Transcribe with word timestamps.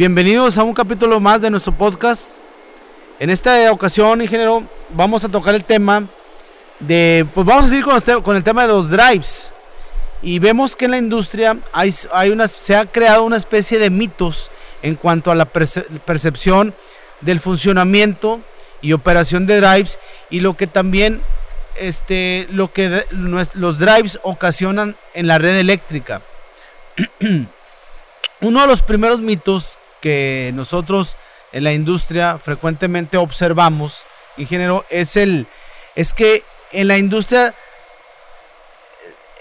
Bienvenidos 0.00 0.56
a 0.56 0.62
un 0.62 0.72
capítulo 0.72 1.20
más 1.20 1.42
de 1.42 1.50
nuestro 1.50 1.74
podcast. 1.74 2.38
En 3.18 3.28
esta 3.28 3.70
ocasión, 3.70 4.22
ingeniero, 4.22 4.62
vamos 4.94 5.24
a 5.24 5.28
tocar 5.28 5.54
el 5.54 5.62
tema 5.62 6.06
de, 6.78 7.26
pues 7.34 7.46
vamos 7.46 7.66
a 7.66 7.68
seguir 7.68 7.84
con, 8.22 8.34
el 8.34 8.42
tema 8.42 8.62
de 8.62 8.68
los 8.68 8.88
drives. 8.88 9.52
Y 10.22 10.38
vemos 10.38 10.74
que 10.74 10.86
en 10.86 10.92
la 10.92 10.96
industria 10.96 11.58
hay, 11.70 11.94
hay 12.14 12.30
una, 12.30 12.48
se 12.48 12.74
ha 12.74 12.86
creado 12.86 13.24
una 13.24 13.36
especie 13.36 13.78
de 13.78 13.90
mitos 13.90 14.50
en 14.80 14.94
cuanto 14.94 15.30
a 15.30 15.34
la 15.34 15.44
percepción 15.44 16.74
del 17.20 17.38
funcionamiento 17.38 18.40
y 18.80 18.94
operación 18.94 19.46
de 19.46 19.60
drives 19.60 19.98
y 20.30 20.40
lo 20.40 20.56
que 20.56 20.66
también 20.66 21.20
este, 21.76 22.48
lo 22.52 22.72
que 22.72 23.04
los 23.10 23.78
drives 23.78 24.18
ocasionan 24.22 24.96
en 25.12 25.26
la 25.26 25.36
red 25.36 25.58
eléctrica. 25.58 26.22
Uno 28.40 28.62
de 28.62 28.66
los 28.66 28.80
primeros 28.80 29.20
mitos 29.20 29.78
que 30.00 30.50
nosotros 30.54 31.16
en 31.52 31.64
la 31.64 31.72
industria 31.72 32.38
frecuentemente 32.38 33.16
observamos, 33.16 34.02
ingeniero, 34.36 34.84
es 34.90 35.16
el 35.16 35.46
es 35.96 36.12
que 36.12 36.44
en 36.72 36.88
la 36.88 36.98
industria 36.98 37.54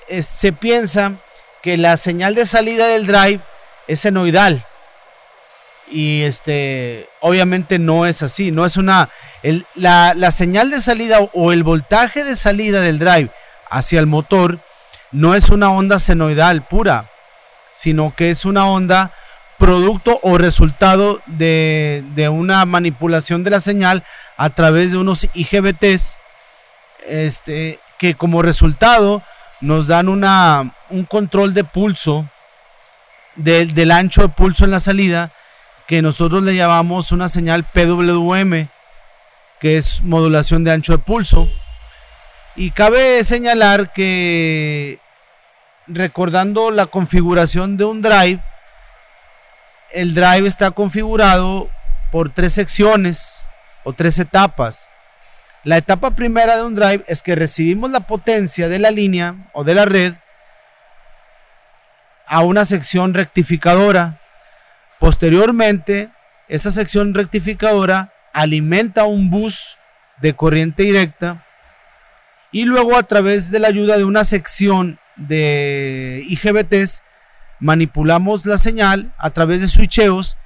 eh, 0.07 0.23
se 0.23 0.51
piensa 0.51 1.13
que 1.61 1.77
la 1.77 1.97
señal 1.97 2.35
de 2.35 2.45
salida 2.45 2.87
del 2.87 3.05
drive 3.05 3.41
es 3.87 3.99
senoidal. 3.99 4.65
Y 5.91 6.23
este, 6.23 7.09
obviamente 7.19 7.79
no 7.79 8.05
es 8.05 8.21
así, 8.21 8.51
no 8.51 8.65
es 8.65 8.77
una, 8.77 9.09
la, 9.73 10.13
la 10.15 10.31
señal 10.31 10.69
de 10.69 10.81
salida 10.81 11.19
o 11.33 11.51
el 11.51 11.63
voltaje 11.63 12.23
de 12.23 12.35
salida 12.35 12.81
del 12.81 12.99
drive 12.99 13.31
hacia 13.69 13.99
el 13.99 14.05
motor 14.05 14.59
no 15.11 15.33
es 15.33 15.49
una 15.49 15.71
onda 15.71 15.97
senoidal 15.97 16.61
pura, 16.61 17.09
sino 17.71 18.13
que 18.15 18.29
es 18.29 18.45
una 18.45 18.67
onda 18.67 19.11
producto 19.59 20.19
o 20.23 20.37
resultado 20.37 21.21
de, 21.27 22.03
una 22.31 22.65
manipulación 22.65 23.43
de 23.43 23.51
la 23.51 23.61
señal 23.61 24.03
a 24.37 24.49
través 24.49 24.91
de 24.91 24.97
unos 24.97 25.27
IGBTs, 25.33 26.17
este, 27.07 27.79
que 27.99 28.15
como 28.15 28.41
resultado 28.41 29.21
nos 29.61 29.87
dan 29.87 30.07
una, 30.07 30.73
un 30.89 31.03
control 31.03 31.53
de 31.53 31.65
pulso 31.65 32.27
del 33.35 33.91
ancho 33.91 34.21
de 34.21 34.29
pulso 34.29 34.65
en 34.65 34.71
la 34.71 34.79
salida, 34.79 35.31
que 35.87 36.01
nosotros 36.01 36.43
le 36.43 36.55
llamamos 36.55 37.11
una 37.11 37.29
señal 37.29 37.63
PWM, 37.63 38.67
que 39.59 39.77
es 39.77 40.01
modulación 40.03 40.63
de 40.63 40.71
ancho 40.71 40.93
de 40.93 40.97
pulso. 40.99 41.49
Y 42.55 42.71
cabe 42.71 43.23
señalar 43.23 43.93
que 43.93 44.99
recordando 45.87 46.71
la 46.71 46.87
configuración 46.87 47.77
de 47.77 47.85
un 47.85 48.01
drive, 48.01 48.41
el 49.91 50.13
drive 50.13 50.47
está 50.47 50.71
configurado 50.71 51.69
por 52.11 52.31
tres 52.31 52.53
secciones 52.53 53.47
o 53.83 53.93
tres 53.93 54.19
etapas. 54.19 54.89
La 55.63 55.77
etapa 55.77 56.11
primera 56.11 56.57
de 56.57 56.63
un 56.63 56.75
drive 56.75 57.03
es 57.07 57.21
que 57.21 57.35
recibimos 57.35 57.91
la 57.91 58.01
potencia 58.01 58.69
de 58.69 58.79
la 58.79 58.91
línea 58.91 59.35
o 59.53 59.63
de 59.63 59.75
la 59.75 59.85
red 59.85 60.13
a 62.25 62.41
una 62.41 62.65
sección 62.65 63.13
rectificadora. 63.13 64.19
Posteriormente, 64.99 66.09
esa 66.47 66.71
sección 66.71 67.13
rectificadora 67.13 68.13
alimenta 68.33 69.05
un 69.05 69.29
bus 69.29 69.77
de 70.21 70.33
corriente 70.33 70.83
directa 70.83 71.43
y 72.51 72.65
luego 72.65 72.97
a 72.97 73.03
través 73.03 73.51
de 73.51 73.59
la 73.59 73.67
ayuda 73.67 73.97
de 73.97 74.05
una 74.05 74.23
sección 74.23 74.99
de 75.15 76.23
IGBTs 76.27 77.01
manipulamos 77.59 78.45
la 78.45 78.57
señal 78.57 79.11
a 79.17 79.29
través 79.31 79.61
de 79.61 79.67
switcheos, 79.67 80.37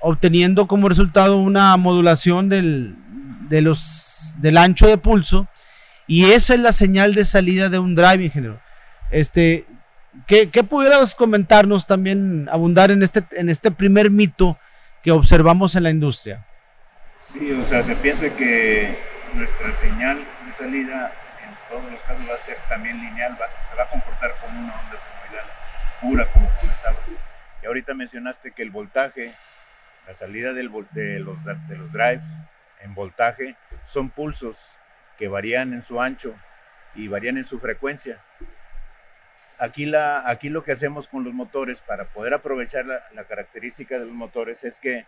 obteniendo 0.00 0.66
como 0.66 0.88
resultado 0.88 1.38
una 1.38 1.76
modulación 1.76 2.48
del, 2.48 2.94
de 3.48 3.62
los, 3.62 4.34
del 4.38 4.56
ancho 4.56 4.86
de 4.86 4.98
pulso. 4.98 5.48
Y 6.06 6.32
esa 6.32 6.54
es 6.54 6.60
la 6.60 6.72
señal 6.72 7.14
de 7.14 7.24
salida 7.24 7.68
de 7.68 7.78
un 7.78 7.94
drive, 7.94 8.24
ingeniero. 8.24 8.58
Este, 9.10 9.66
¿qué, 10.26 10.48
¿Qué 10.50 10.64
pudieras 10.64 11.14
comentarnos 11.14 11.86
también, 11.86 12.48
abundar 12.50 12.90
en 12.90 13.02
este, 13.02 13.24
en 13.32 13.48
este 13.48 13.70
primer 13.70 14.10
mito 14.10 14.56
que 15.02 15.10
observamos 15.10 15.74
en 15.76 15.82
la 15.82 15.90
industria? 15.90 16.44
Sí, 17.32 17.52
o 17.52 17.64
sea, 17.66 17.82
se 17.82 17.94
piensa 17.96 18.30
que 18.30 18.96
nuestra 19.34 19.74
señal 19.74 20.16
de 20.18 20.54
salida 20.56 21.12
en 21.44 21.68
todos 21.68 21.92
los 21.92 22.00
casos 22.02 22.22
va 22.28 22.34
a 22.34 22.38
ser 22.38 22.56
también 22.68 22.98
lineal, 22.98 23.32
va, 23.32 23.46
se 23.68 23.76
va 23.76 23.82
a 23.82 23.90
comportar 23.90 24.30
como 24.40 24.58
una 24.60 24.72
pura, 26.00 26.26
como 26.32 26.48
comentabas. 26.60 27.08
Y 27.62 27.66
ahorita 27.66 27.94
mencionaste 27.94 28.52
que 28.52 28.62
el 28.62 28.70
voltaje, 28.70 29.34
la 30.06 30.14
salida 30.14 30.52
del, 30.52 30.70
de, 30.92 31.18
los, 31.20 31.36
de 31.44 31.76
los 31.76 31.92
drives 31.92 32.26
en 32.80 32.94
voltaje, 32.94 33.56
son 33.88 34.10
pulsos 34.10 34.56
que 35.18 35.28
varían 35.28 35.72
en 35.72 35.82
su 35.82 36.00
ancho 36.00 36.34
y 36.94 37.08
varían 37.08 37.38
en 37.38 37.44
su 37.44 37.58
frecuencia. 37.58 38.18
Aquí, 39.58 39.86
la, 39.86 40.28
aquí 40.28 40.50
lo 40.50 40.62
que 40.62 40.72
hacemos 40.72 41.08
con 41.08 41.24
los 41.24 41.34
motores 41.34 41.80
para 41.80 42.04
poder 42.04 42.34
aprovechar 42.34 42.86
la, 42.86 43.02
la 43.12 43.24
característica 43.24 43.98
de 43.98 44.04
los 44.04 44.14
motores 44.14 44.62
es 44.62 44.78
que 44.78 45.04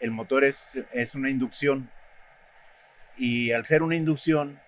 el 0.00 0.10
motor 0.10 0.44
es, 0.44 0.78
es 0.92 1.14
una 1.14 1.28
inducción 1.28 1.90
y 3.16 3.52
al 3.52 3.66
ser 3.66 3.82
una 3.82 3.96
inducción, 3.96 4.58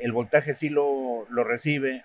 el 0.00 0.12
voltaje 0.12 0.54
sí 0.54 0.68
lo, 0.68 1.26
lo 1.28 1.44
recibe, 1.44 2.04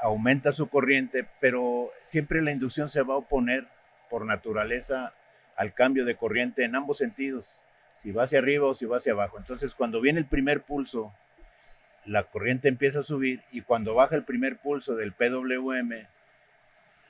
aumenta 0.00 0.52
su 0.52 0.68
corriente, 0.68 1.26
pero 1.40 1.90
siempre 2.04 2.42
la 2.42 2.52
inducción 2.52 2.88
se 2.88 3.02
va 3.02 3.14
a 3.14 3.18
oponer 3.18 3.66
por 4.10 4.24
naturaleza 4.24 5.12
al 5.56 5.74
cambio 5.74 6.04
de 6.04 6.16
corriente 6.16 6.64
en 6.64 6.76
ambos 6.76 6.98
sentidos, 6.98 7.62
si 7.94 8.12
va 8.12 8.24
hacia 8.24 8.38
arriba 8.38 8.66
o 8.66 8.74
si 8.74 8.84
va 8.84 8.98
hacia 8.98 9.12
abajo. 9.12 9.38
Entonces, 9.38 9.74
cuando 9.74 10.00
viene 10.00 10.18
el 10.18 10.26
primer 10.26 10.62
pulso, 10.62 11.14
la 12.04 12.24
corriente 12.24 12.68
empieza 12.68 13.00
a 13.00 13.04
subir 13.04 13.42
y 13.50 13.62
cuando 13.62 13.94
baja 13.94 14.16
el 14.16 14.24
primer 14.24 14.58
pulso 14.58 14.94
del 14.94 15.12
PWM, 15.12 16.06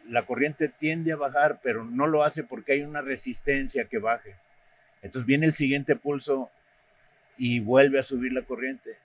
la 0.08 0.24
corriente 0.24 0.68
tiende 0.68 1.12
a 1.12 1.16
bajar, 1.16 1.60
pero 1.62 1.84
no 1.84 2.06
lo 2.06 2.22
hace 2.22 2.44
porque 2.44 2.72
hay 2.72 2.82
una 2.82 3.02
resistencia 3.02 3.86
que 3.86 3.98
baje. 3.98 4.36
Entonces 5.02 5.26
viene 5.26 5.46
el 5.46 5.54
siguiente 5.54 5.96
pulso 5.96 6.50
y 7.36 7.60
vuelve 7.60 7.98
a 7.98 8.04
subir 8.04 8.32
la 8.32 8.42
corriente 8.42 8.96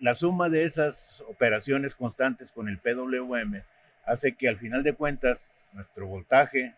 la 0.00 0.14
suma 0.14 0.48
de 0.48 0.64
esas 0.64 1.22
operaciones 1.28 1.94
constantes 1.94 2.52
con 2.52 2.68
el 2.68 2.78
PWM 2.78 3.62
hace 4.06 4.34
que 4.34 4.48
al 4.48 4.58
final 4.58 4.82
de 4.82 4.92
cuentas 4.92 5.56
nuestro 5.72 6.06
voltaje 6.06 6.74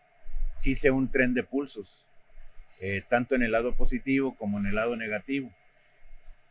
sí 0.57 0.75
sea 0.75 0.93
un 0.93 1.09
tren 1.09 1.33
de 1.33 1.43
pulsos, 1.43 2.07
eh, 2.79 3.03
tanto 3.07 3.35
en 3.35 3.43
el 3.43 3.51
lado 3.51 3.73
positivo 3.75 4.35
como 4.35 4.59
en 4.59 4.65
el 4.65 4.75
lado 4.75 4.95
negativo. 4.95 5.51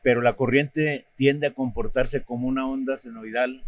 Pero 0.02 0.22
la 0.22 0.34
corriente 0.34 1.04
tiende 1.16 1.48
a 1.48 1.54
comportarse 1.54 2.22
como 2.22 2.48
una 2.48 2.66
onda 2.66 2.98
senoidal, 2.98 3.62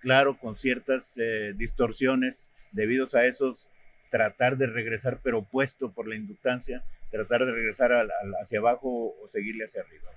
claro, 0.00 0.38
con 0.38 0.56
ciertas 0.56 1.18
eh, 1.18 1.54
distorsiones 1.56 2.50
debidos 2.72 3.14
a 3.14 3.26
esos 3.26 3.68
tratar 4.10 4.56
de 4.56 4.66
regresar, 4.66 5.18
pero 5.22 5.38
opuesto 5.38 5.92
por 5.92 6.08
la 6.08 6.16
inductancia, 6.16 6.82
tratar 7.10 7.44
de 7.44 7.52
regresar 7.52 7.92
hacia 8.40 8.58
abajo 8.58 9.14
o 9.22 9.28
seguirle 9.28 9.66
hacia 9.66 9.82
arriba. 9.82 10.10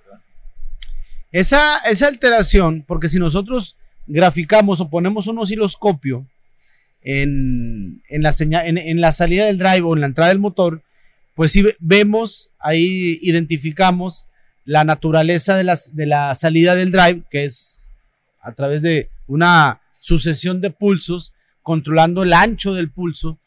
Esa, 1.32 1.78
esa 1.90 2.08
alteración, 2.08 2.84
porque 2.86 3.10
si 3.10 3.18
nosotros 3.18 3.78
graficamos 4.08 4.82
o 4.82 4.90
ponemos 4.90 5.28
un 5.28 5.40
osciloscopio 5.40 6.26
en, 7.02 8.02
en 8.10 8.22
la 8.22 8.34
señal, 8.34 8.78
en, 8.78 9.02
la 9.02 9.12
salida 9.12 9.46
del 9.46 9.58
drive 9.58 9.82
o 9.82 9.94
en 9.94 10.02
la 10.02 10.08
entrada 10.08 10.30
del 10.30 10.40
motor, 10.40 10.82
pues 11.36 11.54
si 11.54 11.66
vemos, 11.80 12.50
ahí 12.60 13.18
identificamos 13.22 14.26
la 14.66 14.84
naturaleza 14.84 15.56
de, 15.56 15.64
las, 15.64 15.96
de 15.96 16.06
la 16.06 16.36
salida 16.36 16.76
del 16.76 16.92
drive, 16.92 17.24
que 17.30 17.46
es 17.46 17.88
a 18.42 18.52
través 18.52 18.82
de 18.82 19.10
una 19.28 19.82
sucesión 20.00 20.62
de 20.62 20.72
pulsos, 20.72 21.34
controlando 21.64 22.24
el 22.24 22.34
ancho 22.34 22.74
del 22.74 22.90
pulso, 22.90 23.40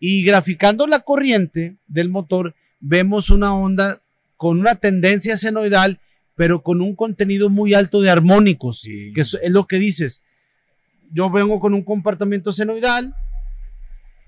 y 0.00 0.24
graficando 0.24 0.88
la 0.88 1.00
corriente 1.00 1.76
del 1.86 2.08
motor, 2.08 2.56
vemos 2.80 3.30
una 3.30 3.54
onda 3.54 4.00
con 4.36 4.58
una 4.58 4.74
tendencia 4.74 5.36
senoidal 5.36 6.00
pero 6.42 6.64
con 6.64 6.80
un 6.80 6.96
contenido 6.96 7.50
muy 7.50 7.72
alto 7.72 8.00
de 8.00 8.10
armónicos, 8.10 8.82
que 8.82 9.20
es, 9.20 9.38
lo 9.48 9.68
que 9.68 9.78
dices. 9.78 10.22
Yo 11.12 11.30
vengo 11.30 11.60
con 11.60 11.72
un 11.72 11.84
comportamiento 11.84 12.52
senoidal, 12.52 13.14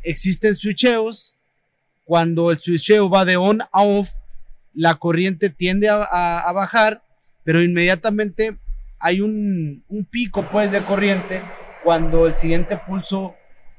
existen 0.04 0.54
switcheos, 0.54 1.34
cuando 2.04 2.52
el 2.52 2.60
switcheo 2.60 3.10
va 3.10 3.24
de 3.24 3.36
on 3.36 3.62
a 3.62 3.82
off, 3.82 4.10
la 4.74 4.94
corriente 4.94 5.50
tiende 5.50 5.88
a, 5.88 6.52
bajar, 6.54 7.02
pero 7.42 7.60
inmediatamente 7.64 8.58
hay 9.00 9.20
un, 9.20 9.82
pico 10.08 10.48
pues 10.52 10.70
de 10.70 10.84
corriente 10.84 11.42
cuando 11.82 12.28
el 12.28 12.36
siguiente 12.36 12.78
pulso 12.86 13.34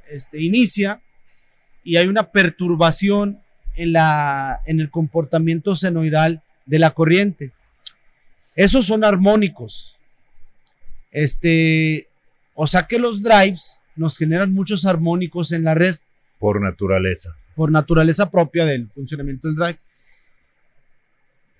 este, 0.09 0.43
inicia 0.43 0.99
y 1.85 1.95
hay 1.95 2.07
una 2.07 2.31
perturbación 2.31 3.39
en, 3.77 3.93
la, 3.93 4.59
en 4.65 4.81
el 4.81 4.89
comportamiento 4.89 5.77
senoidal 5.77 6.43
de 6.65 6.79
la 6.79 6.91
corriente. 6.91 7.53
Esos 8.55 8.85
son 8.85 9.03
armónicos. 9.03 9.95
Este, 11.11 12.07
o 12.53 12.67
sea 12.67 12.87
que 12.87 12.99
los 12.99 13.21
drives 13.21 13.79
nos 13.95 14.17
generan 14.17 14.53
muchos 14.53 14.85
armónicos 14.85 15.51
en 15.51 15.63
la 15.63 15.73
red. 15.73 15.95
Por 16.39 16.61
naturaleza. 16.61 17.35
Por 17.55 17.71
naturaleza 17.71 18.29
propia 18.29 18.65
del 18.65 18.89
funcionamiento 18.89 19.47
del 19.47 19.55
drive. 19.55 19.79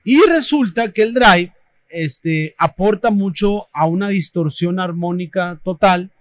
Y 0.03 0.21
resulta 0.27 0.92
que 0.92 1.01
el 1.03 1.13
drive 1.13 1.51
este, 1.89 2.53
aporta 2.57 3.12
mucho 3.12 3.68
a 3.74 3.86
una 3.88 4.09
distorsión 4.09 4.80
armónica 4.80 5.59
total 5.63 6.12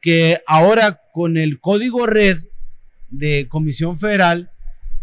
que 0.00 0.40
ahora 0.46 1.00
con 1.12 1.36
el 1.36 1.60
código 1.60 2.06
red 2.06 2.38
de 3.10 3.48
Comisión 3.48 3.98
Federal, 3.98 4.50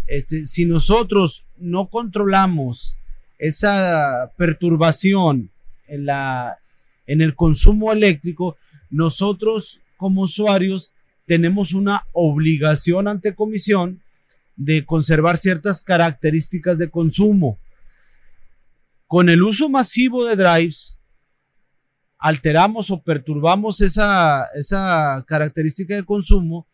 este, 0.08 0.46
si 0.46 0.66
nosotros 0.66 1.44
no 1.58 1.90
controlamos 1.90 2.96
esa 3.38 4.32
perturbación 4.38 5.52
en, 5.88 6.06
la, 6.06 6.58
en 7.06 7.22
el 7.22 7.36
consumo 7.36 7.92
eléctrico, 7.92 8.56
nosotros 8.90 9.80
como 9.98 10.22
usuarios 10.22 10.92
tenemos 11.26 11.74
una 11.74 12.06
obligación 12.14 13.08
ante 13.08 13.36
comisión 13.36 14.02
de 14.56 14.86
conservar 14.86 15.38
ciertas 15.38 15.82
características 15.82 16.78
de 16.78 16.90
consumo. 16.90 17.58
Con 19.08 19.30
el 19.30 19.44
uso 19.44 19.70
masivo 19.70 20.26
de 20.26 20.36
drives, 20.36 20.98
alteramos 22.18 22.90
o 22.90 23.02
perturbamos 23.02 23.82
esa, 23.82 24.46
esa 24.56 25.24
característica 25.28 25.96
de 25.96 26.06
consumo 26.06 26.68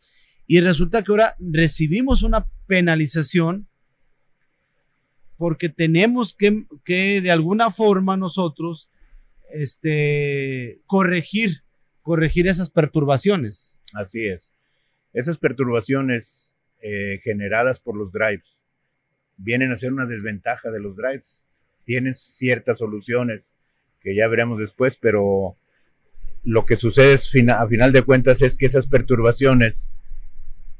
y 0.47 0.59
resulta 0.59 1.01
que 1.01 1.11
ahora 1.11 1.35
recibimos 1.39 2.23
una 2.23 2.45
penalización 2.67 3.67
porque 5.41 5.69
tenemos 5.69 6.35
que, 6.35 6.65
que 6.85 7.19
de 7.19 7.31
alguna 7.31 7.71
forma 7.71 8.15
nosotros 8.15 8.91
este, 9.49 10.81
corregir, 10.85 11.63
corregir 12.03 12.47
esas 12.47 12.69
perturbaciones. 12.69 13.75
Así 13.91 14.27
es. 14.27 14.51
Esas 15.13 15.39
perturbaciones 15.39 16.53
eh, 16.79 17.21
generadas 17.23 17.79
por 17.79 17.97
los 17.97 18.11
drives 18.11 18.67
vienen 19.35 19.71
a 19.71 19.77
ser 19.77 19.91
una 19.91 20.05
desventaja 20.05 20.69
de 20.69 20.79
los 20.79 20.95
drives. 20.95 21.43
Tienen 21.85 22.13
ciertas 22.13 22.77
soluciones 22.77 23.55
que 23.99 24.15
ya 24.15 24.27
veremos 24.27 24.59
después, 24.59 24.95
pero 24.95 25.57
lo 26.43 26.67
que 26.67 26.75
sucede 26.75 27.17
a 27.49 27.67
final 27.67 27.91
de 27.91 28.03
cuentas 28.03 28.43
es 28.43 28.57
que 28.57 28.67
esas 28.67 28.85
perturbaciones 28.85 29.89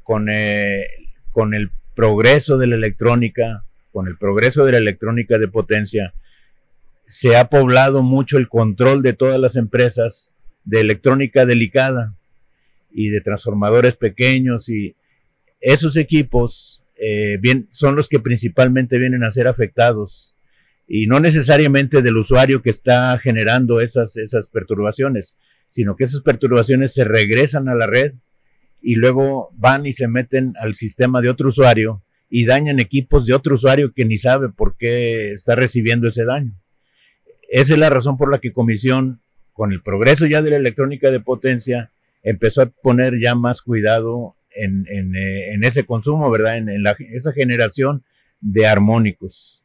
con, 0.04 0.28
eh, 0.30 0.86
con 1.32 1.52
el 1.52 1.72
progreso 1.96 2.58
de 2.58 2.68
la 2.68 2.76
electrónica, 2.76 3.64
con 3.92 4.08
el 4.08 4.16
progreso 4.16 4.64
de 4.64 4.72
la 4.72 4.78
electrónica 4.78 5.38
de 5.38 5.48
potencia, 5.48 6.14
se 7.06 7.36
ha 7.36 7.48
poblado 7.48 8.02
mucho 8.02 8.38
el 8.38 8.48
control 8.48 9.02
de 9.02 9.12
todas 9.12 9.38
las 9.38 9.56
empresas 9.56 10.32
de 10.64 10.80
electrónica 10.80 11.44
delicada 11.44 12.16
y 12.90 13.10
de 13.10 13.20
transformadores 13.20 13.96
pequeños 13.96 14.68
y 14.68 14.96
esos 15.60 15.96
equipos 15.96 16.82
eh, 16.96 17.38
bien, 17.40 17.68
son 17.70 17.96
los 17.96 18.08
que 18.08 18.20
principalmente 18.20 18.98
vienen 18.98 19.24
a 19.24 19.30
ser 19.30 19.48
afectados 19.48 20.36
y 20.86 21.06
no 21.06 21.20
necesariamente 21.20 22.02
del 22.02 22.16
usuario 22.16 22.62
que 22.62 22.70
está 22.70 23.18
generando 23.18 23.80
esas, 23.80 24.16
esas 24.16 24.48
perturbaciones, 24.48 25.36
sino 25.70 25.96
que 25.96 26.04
esas 26.04 26.20
perturbaciones 26.22 26.92
se 26.92 27.04
regresan 27.04 27.68
a 27.68 27.74
la 27.74 27.86
red 27.86 28.14
y 28.80 28.96
luego 28.96 29.50
van 29.54 29.86
y 29.86 29.92
se 29.92 30.08
meten 30.08 30.54
al 30.60 30.74
sistema 30.74 31.20
de 31.20 31.30
otro 31.30 31.48
usuario 31.48 32.04
y 32.34 32.46
dañan 32.46 32.80
equipos 32.80 33.26
de 33.26 33.34
otro 33.34 33.56
usuario 33.56 33.92
que 33.92 34.06
ni 34.06 34.16
sabe 34.16 34.48
por 34.48 34.74
qué 34.78 35.34
está 35.34 35.54
recibiendo 35.54 36.08
ese 36.08 36.24
daño. 36.24 36.54
Esa 37.50 37.74
es 37.74 37.78
la 37.78 37.90
razón 37.90 38.16
por 38.16 38.32
la 38.32 38.38
que 38.38 38.54
Comisión, 38.54 39.20
con 39.52 39.70
el 39.70 39.82
progreso 39.82 40.24
ya 40.24 40.40
de 40.40 40.48
la 40.48 40.56
electrónica 40.56 41.10
de 41.10 41.20
potencia, 41.20 41.90
empezó 42.22 42.62
a 42.62 42.66
poner 42.66 43.20
ya 43.20 43.34
más 43.34 43.60
cuidado 43.60 44.34
en, 44.54 44.86
eh, 45.14 45.58
ese 45.60 45.84
consumo, 45.84 46.30
¿verdad? 46.30 46.56
En, 46.56 46.70
esa 47.12 47.32
generación 47.34 48.02
de 48.40 48.66
armónicos. 48.66 49.62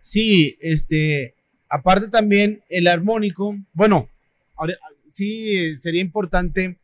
Sí, 0.00 0.56
este, 0.60 1.34
aparte 1.68 2.08
también 2.08 2.60
el 2.70 2.88
armónico, 2.88 3.56
bueno, 3.72 4.08
sí 5.06 5.78
sería 5.78 6.00
importante 6.00 6.76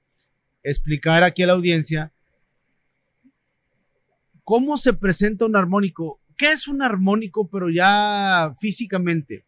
explicar 0.63 1.25
aquí 1.25 1.43
a 1.43 1.49
la 1.49 1.55
audiencia 1.55 2.13
cómo 4.45 4.77
se 4.77 4.93
presenta 4.93 5.47
un 5.47 5.57
armónico. 5.57 6.21
¿Qué 6.37 6.53
es 6.53 6.67
un 6.67 6.83
armónico, 6.83 7.49
pero 7.49 7.71
ya 7.71 8.53
físicamente? 8.59 9.45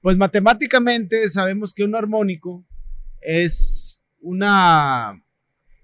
Pues 0.00 0.16
matemáticamente 0.16 1.28
sabemos 1.30 1.72
que 1.72 1.84
un 1.84 1.94
armónico 1.94 2.66
es 3.20 4.02
una, 4.20 5.22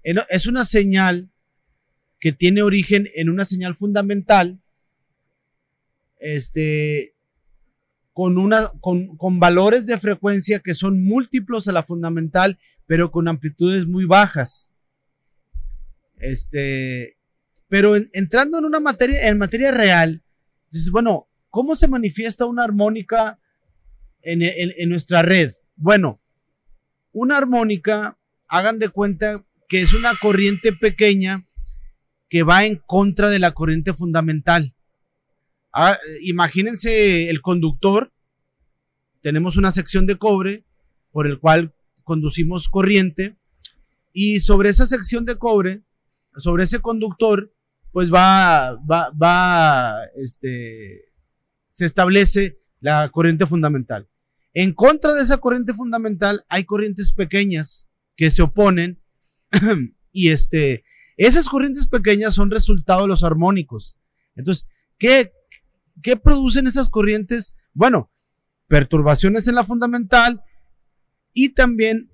es 0.03 0.45
una 0.45 0.65
señal 0.65 1.31
que 2.19 2.33
tiene 2.33 2.61
origen 2.61 3.07
en 3.15 3.29
una 3.29 3.45
señal 3.45 3.75
fundamental, 3.75 4.61
este, 6.19 7.15
con, 8.11 8.37
una, 8.37 8.67
con, 8.81 9.15
con 9.15 9.39
valores 9.39 9.85
de 9.85 9.97
frecuencia 9.97 10.59
que 10.59 10.73
son 10.73 11.01
múltiplos 11.01 11.69
a 11.69 11.71
la 11.71 11.83
fundamental, 11.83 12.59
pero 12.85 13.09
con 13.11 13.29
amplitudes 13.29 13.85
muy 13.85 14.03
bajas. 14.03 14.69
Este, 16.17 17.18
pero 17.69 17.95
entrando 18.13 18.57
en 18.57 18.65
una 18.65 18.79
materia, 18.79 19.29
en 19.29 19.37
materia 19.37 19.71
real, 19.71 20.23
dices, 20.71 20.89
bueno, 20.89 21.29
¿cómo 21.49 21.75
se 21.75 21.87
manifiesta 21.87 22.45
una 22.45 22.63
armónica 22.63 23.39
en, 24.21 24.89
nuestra 24.89 25.21
red? 25.21 25.53
Bueno, 25.75 26.19
una 27.11 27.37
armónica, 27.37 28.17
hagan 28.47 28.79
de 28.79 28.89
cuenta 28.89 29.45
que 29.67 29.81
es 29.81 29.93
una 29.93 30.15
corriente 30.15 30.73
pequeña 30.73 31.47
que 32.27 32.41
va 32.41 32.65
en 32.65 32.77
contra 32.77 33.29
de 33.29 33.37
la 33.37 33.51
corriente 33.51 33.93
fundamental. 33.93 34.75
Ah, 35.71 35.97
imagínense 36.21 37.29
el 37.29 37.41
conductor, 37.41 38.11
tenemos 39.21 39.57
una 39.57 39.71
sección 39.71 40.07
de 40.07 40.17
cobre 40.17 40.65
por 41.11 41.27
el 41.27 41.39
cual 41.39 41.75
conducimos 42.03 42.67
corriente 42.67 43.37
y 44.11 44.39
sobre 44.39 44.69
esa 44.69 44.87
sección 44.87 45.25
de 45.25 45.37
cobre, 45.37 45.83
sobre 46.35 46.63
ese 46.63 46.79
conductor, 46.79 47.53
pues 47.91 48.13
va, 48.13 48.75
va, 48.89 49.11
va, 49.11 50.03
este, 50.15 51.01
se 51.69 51.85
establece 51.85 52.57
la 52.79 53.09
corriente 53.09 53.45
fundamental. 53.45 54.09
En 54.53 54.73
contra 54.73 55.13
de 55.13 55.23
esa 55.23 55.37
corriente 55.37 55.73
fundamental 55.73 56.45
hay 56.49 56.65
corrientes 56.65 57.13
pequeñas 57.13 57.87
que 58.15 58.29
se 58.29 58.41
oponen 58.41 59.01
y 60.11 60.29
este, 60.29 60.83
esas 61.17 61.47
corrientes 61.47 61.87
pequeñas 61.87 62.33
son 62.33 62.51
resultado 62.51 63.03
de 63.03 63.09
los 63.09 63.23
armónicos. 63.23 63.95
Entonces, 64.35 64.67
¿qué, 64.97 65.33
¿Qué 66.01 66.15
producen 66.15 66.67
esas 66.67 66.89
corrientes? 66.89 67.55
Bueno, 67.73 68.11
perturbaciones 68.67 69.47
en 69.47 69.55
la 69.55 69.63
fundamental 69.63 70.41
y 71.33 71.49
también 71.49 72.11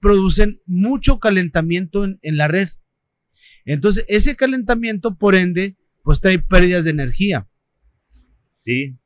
producen 0.00 0.60
mucho 0.66 1.18
calentamiento 1.18 2.04
en, 2.04 2.18
la 2.36 2.48
red. 2.48 2.68
Entonces, 3.64 4.04
ese 4.08 4.36
calentamiento, 4.36 5.16
por 5.16 5.34
ende, 5.34 5.76
pues 6.02 6.20
trae 6.20 6.38
pérdidas 6.38 6.84
de 6.84 6.90
energía. 6.90 7.48
Sí, 8.56 8.96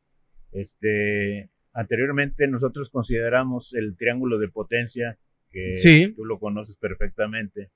este, 0.52 1.50
anteriormente 1.72 2.48
nosotros 2.48 2.90
consideramos 2.90 3.74
el 3.74 3.96
triángulo 3.96 4.38
de 4.38 4.48
potencia, 4.48 5.18
que 5.50 5.74
tú 6.14 6.24
lo 6.24 6.38
conoces 6.38 6.76
perfectamente. 6.76 7.70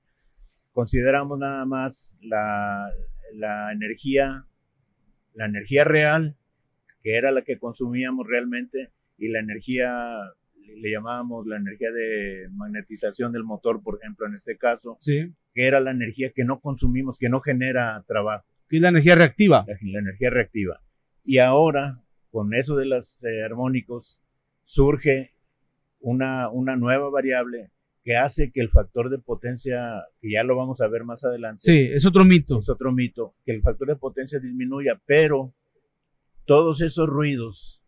Consideramos 0.72 1.38
nada 1.38 1.64
más 1.64 2.18
la, 2.20 2.90
la 3.32 3.72
energía 3.72 4.46
la 5.34 5.46
energía 5.46 5.84
real, 5.84 6.36
que 7.02 7.16
era 7.16 7.30
la 7.30 7.42
que 7.42 7.58
consumíamos 7.58 8.26
realmente, 8.26 8.90
y 9.16 9.28
la 9.28 9.40
energía, 9.40 10.16
le 10.76 10.90
llamábamos 10.90 11.46
la 11.46 11.56
energía 11.56 11.90
de 11.90 12.48
magnetización 12.52 13.32
del 13.32 13.44
motor, 13.44 13.82
por 13.82 13.98
ejemplo, 14.00 14.26
en 14.26 14.34
este 14.34 14.56
caso, 14.56 14.96
sí. 15.00 15.32
que 15.54 15.66
era 15.66 15.80
la 15.80 15.90
energía 15.90 16.32
que 16.34 16.44
no 16.44 16.60
consumimos, 16.60 17.18
que 17.18 17.28
no 17.28 17.40
genera 17.40 18.04
trabajo. 18.06 18.44
Que 18.68 18.76
es 18.76 18.82
la 18.82 18.88
energía 18.88 19.14
reactiva. 19.14 19.64
La, 19.66 19.98
energía 19.98 20.30
reactiva. 20.30 20.80
Y 21.24 21.38
ahora, 21.38 22.02
con 22.30 22.54
eso 22.54 22.76
de 22.76 22.86
los 22.86 23.24
eh, 23.24 23.42
armónicos, 23.42 24.20
surge 24.62 25.34
una, 25.98 26.48
una 26.48 26.76
nueva 26.76 27.10
variable 27.10 27.70
que 28.02 28.16
hace 28.16 28.50
que 28.50 28.60
el 28.60 28.70
factor 28.70 29.10
de 29.10 29.18
potencia, 29.18 30.04
que 30.20 30.32
ya 30.32 30.42
lo 30.42 30.56
vamos 30.56 30.80
a 30.80 30.88
ver 30.88 31.04
más 31.04 31.24
adelante. 31.24 31.60
Sí, 31.62 31.88
es 31.92 32.06
otro 32.06 32.24
mito. 32.24 32.60
Es 32.60 32.68
otro 32.68 32.92
mito, 32.92 33.34
que 33.44 33.52
el 33.52 33.62
factor 33.62 33.88
de 33.88 33.96
potencia 33.96 34.38
disminuya, 34.38 35.00
pero 35.06 35.54
todos 36.46 36.80
esos 36.80 37.08
ruidos, 37.08 37.82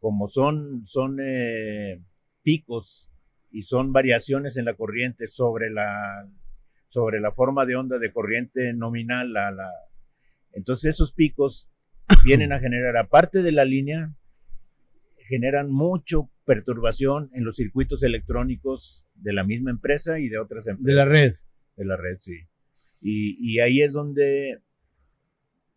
como 0.00 0.28
son, 0.28 0.86
son 0.86 1.18
eh, 1.20 2.00
picos 2.48 3.10
y 3.50 3.64
son 3.64 3.92
variaciones 3.92 4.56
en 4.56 4.64
la 4.64 4.72
corriente 4.72 5.28
sobre 5.28 5.68
la, 5.68 6.26
sobre 6.88 7.20
la 7.20 7.30
forma 7.32 7.66
de 7.66 7.76
onda 7.76 7.98
de 7.98 8.10
corriente 8.10 8.72
nominal, 8.72 9.34
la, 9.34 9.50
la, 9.50 9.68
entonces 10.52 10.94
esos 10.94 11.12
picos 11.12 11.68
vienen 12.24 12.54
a 12.54 12.58
generar, 12.58 12.96
aparte 12.96 13.42
de 13.42 13.52
la 13.52 13.66
línea, 13.66 14.14
generan 15.28 15.70
mucho 15.70 16.30
perturbación 16.46 17.28
en 17.34 17.44
los 17.44 17.56
circuitos 17.56 18.02
electrónicos 18.02 19.04
de 19.14 19.34
la 19.34 19.44
misma 19.44 19.70
empresa 19.70 20.18
y 20.18 20.30
de 20.30 20.38
otras 20.38 20.66
empresas. 20.66 20.86
De 20.86 20.94
la 20.94 21.04
red. 21.04 21.34
De 21.76 21.84
la 21.84 21.98
red, 21.98 22.16
sí. 22.18 22.46
Y, 23.02 23.60
ahí 23.60 23.82
es 23.82 23.92
donde, 23.92 24.62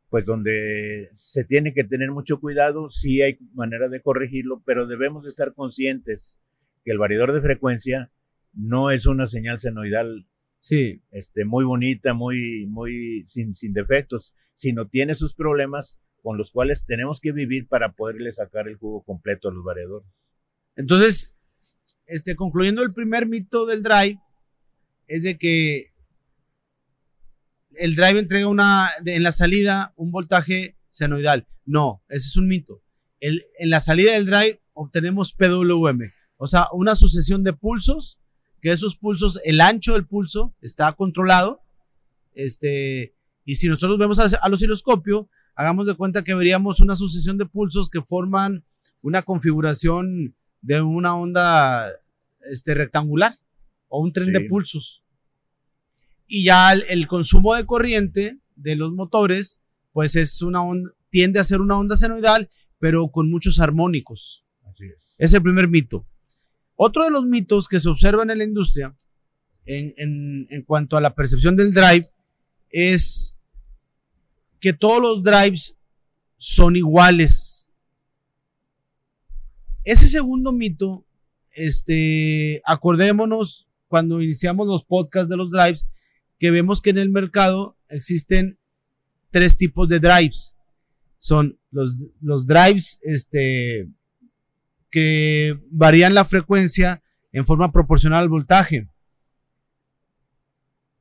pues 0.09 0.23
donde 0.23 1.09
se 1.15 1.43
tiene 1.43 1.73
que 1.73 1.83
tener 1.83 2.11
mucho 2.11 2.39
cuidado, 2.39 2.89
sí 2.89 3.21
hay 3.21 3.39
manera 3.55 3.89
de 3.89 4.01
corregirlo, 4.01 4.63
pero 4.65 4.87
debemos 4.87 5.27
estar 5.27 5.53
conscientes 5.53 6.37
que 6.83 6.91
el 6.91 6.97
variador 6.97 7.33
de 7.33 7.41
frecuencia 7.41 8.11
no 8.53 8.91
es 8.91 9.05
una 9.05 9.27
señal 9.27 9.59
senoidal 9.59 10.27
sí. 10.59 11.03
este, 11.11 11.45
muy 11.45 11.65
bonita, 11.65 12.13
muy, 12.13 12.65
muy 12.67 13.25
sin, 13.27 13.55
sin 13.55 13.73
defectos, 13.73 14.33
sino 14.55 14.87
tiene 14.87 15.15
sus 15.15 15.33
problemas 15.33 15.99
con 16.21 16.37
los 16.37 16.51
cuales 16.51 16.85
tenemos 16.85 17.19
que 17.19 17.31
vivir 17.31 17.67
para 17.67 17.93
poderle 17.93 18.31
sacar 18.31 18.67
el 18.67 18.77
jugo 18.77 19.03
completo 19.03 19.49
a 19.49 19.53
los 19.53 19.63
variadores. 19.63 20.07
Entonces, 20.75 21.35
este, 22.05 22.35
concluyendo 22.35 22.83
el 22.83 22.93
primer 22.93 23.27
mito 23.27 23.65
del 23.65 23.81
drive, 23.81 24.19
es 25.07 25.23
de 25.23 25.37
que 25.37 25.91
el 27.75 27.95
drive 27.95 28.19
entrega 28.19 28.47
una, 28.47 28.89
en 29.05 29.23
la 29.23 29.31
salida 29.31 29.93
un 29.95 30.11
voltaje 30.11 30.77
senoidal. 30.89 31.47
No, 31.65 32.03
ese 32.09 32.27
es 32.27 32.37
un 32.37 32.47
mito. 32.47 32.83
El, 33.19 33.43
en 33.59 33.69
la 33.69 33.79
salida 33.79 34.13
del 34.13 34.25
drive 34.25 34.61
obtenemos 34.73 35.33
PWM, 35.33 36.11
o 36.43 36.47
sea, 36.47 36.69
una 36.73 36.95
sucesión 36.95 37.43
de 37.43 37.53
pulsos, 37.53 38.17
que 38.61 38.71
esos 38.71 38.95
pulsos, 38.95 39.39
el 39.45 39.61
ancho 39.61 39.93
del 39.93 40.07
pulso 40.07 40.55
está 40.59 40.91
controlado. 40.93 41.61
Este, 42.33 43.15
y 43.45 43.55
si 43.57 43.67
nosotros 43.67 43.99
vemos 43.99 44.17
al 44.17 44.51
osciloscopio, 44.51 45.29
hagamos 45.53 45.85
de 45.85 45.93
cuenta 45.93 46.23
que 46.23 46.33
veríamos 46.33 46.79
una 46.79 46.95
sucesión 46.95 47.37
de 47.37 47.45
pulsos 47.45 47.91
que 47.91 48.01
forman 48.01 48.65
una 49.03 49.21
configuración 49.21 50.35
de 50.61 50.81
una 50.81 51.15
onda 51.15 51.91
este, 52.49 52.73
rectangular 52.73 53.37
o 53.87 54.01
un 54.01 54.11
tren 54.11 54.33
de 54.33 54.41
pulsos. 54.41 55.03
Y 56.25 56.45
ya 56.45 56.73
el, 56.73 57.05
consumo 57.05 57.53
de 57.53 57.67
corriente 57.67 58.39
de 58.55 58.75
los 58.75 58.91
motores, 58.93 59.59
pues 59.93 60.15
es 60.15 60.41
una 60.41 60.61
tiende 61.11 61.39
a 61.39 61.43
ser 61.43 61.61
una 61.61 61.77
onda 61.77 61.97
senoidal, 61.97 62.49
pero 62.79 63.09
con 63.09 63.29
muchos 63.29 63.59
armónicos. 63.59 64.43
Así 64.63 64.85
es. 64.85 65.17
Es 65.19 65.35
el 65.35 65.43
primer 65.43 65.67
mito. 65.67 66.07
Otro 66.83 67.03
de 67.03 67.11
los 67.11 67.25
mitos 67.25 67.67
que 67.67 67.79
se 67.79 67.89
observan 67.89 68.31
en 68.31 68.39
la 68.39 68.43
industria 68.43 68.97
en, 69.65 70.47
en 70.49 70.63
cuanto 70.63 70.97
a 70.97 71.01
la 71.01 71.13
percepción 71.13 71.55
del 71.55 71.71
drive 71.71 72.09
es 72.71 73.37
que 74.59 74.73
todos 74.73 74.99
los 74.99 75.21
drives 75.21 75.77
son 76.37 76.75
iguales. 76.75 77.71
Ese 79.83 80.07
segundo 80.07 80.51
mito, 80.51 81.05
este, 81.53 82.63
acordémonos 82.65 83.67
cuando 83.87 84.19
iniciamos 84.19 84.65
los 84.65 84.83
podcasts 84.83 85.29
de 85.29 85.37
los 85.37 85.51
drives, 85.51 85.85
que 86.39 86.49
vemos 86.49 86.81
que 86.81 86.89
en 86.89 86.97
el 86.97 87.11
mercado 87.11 87.77
existen 87.89 88.57
tres 89.29 89.55
tipos 89.55 89.87
de 89.87 89.99
drives. 89.99 90.55
Son 91.19 91.59
los, 91.69 91.95
los 92.21 92.47
drives, 92.47 92.97
este, 93.03 93.87
que 94.91 95.59
varían 95.71 96.13
la 96.13 96.25
frecuencia 96.25 97.01
en 97.31 97.45
forma 97.45 97.71
proporcional 97.71 98.19
al 98.19 98.29
voltaje. 98.29 98.89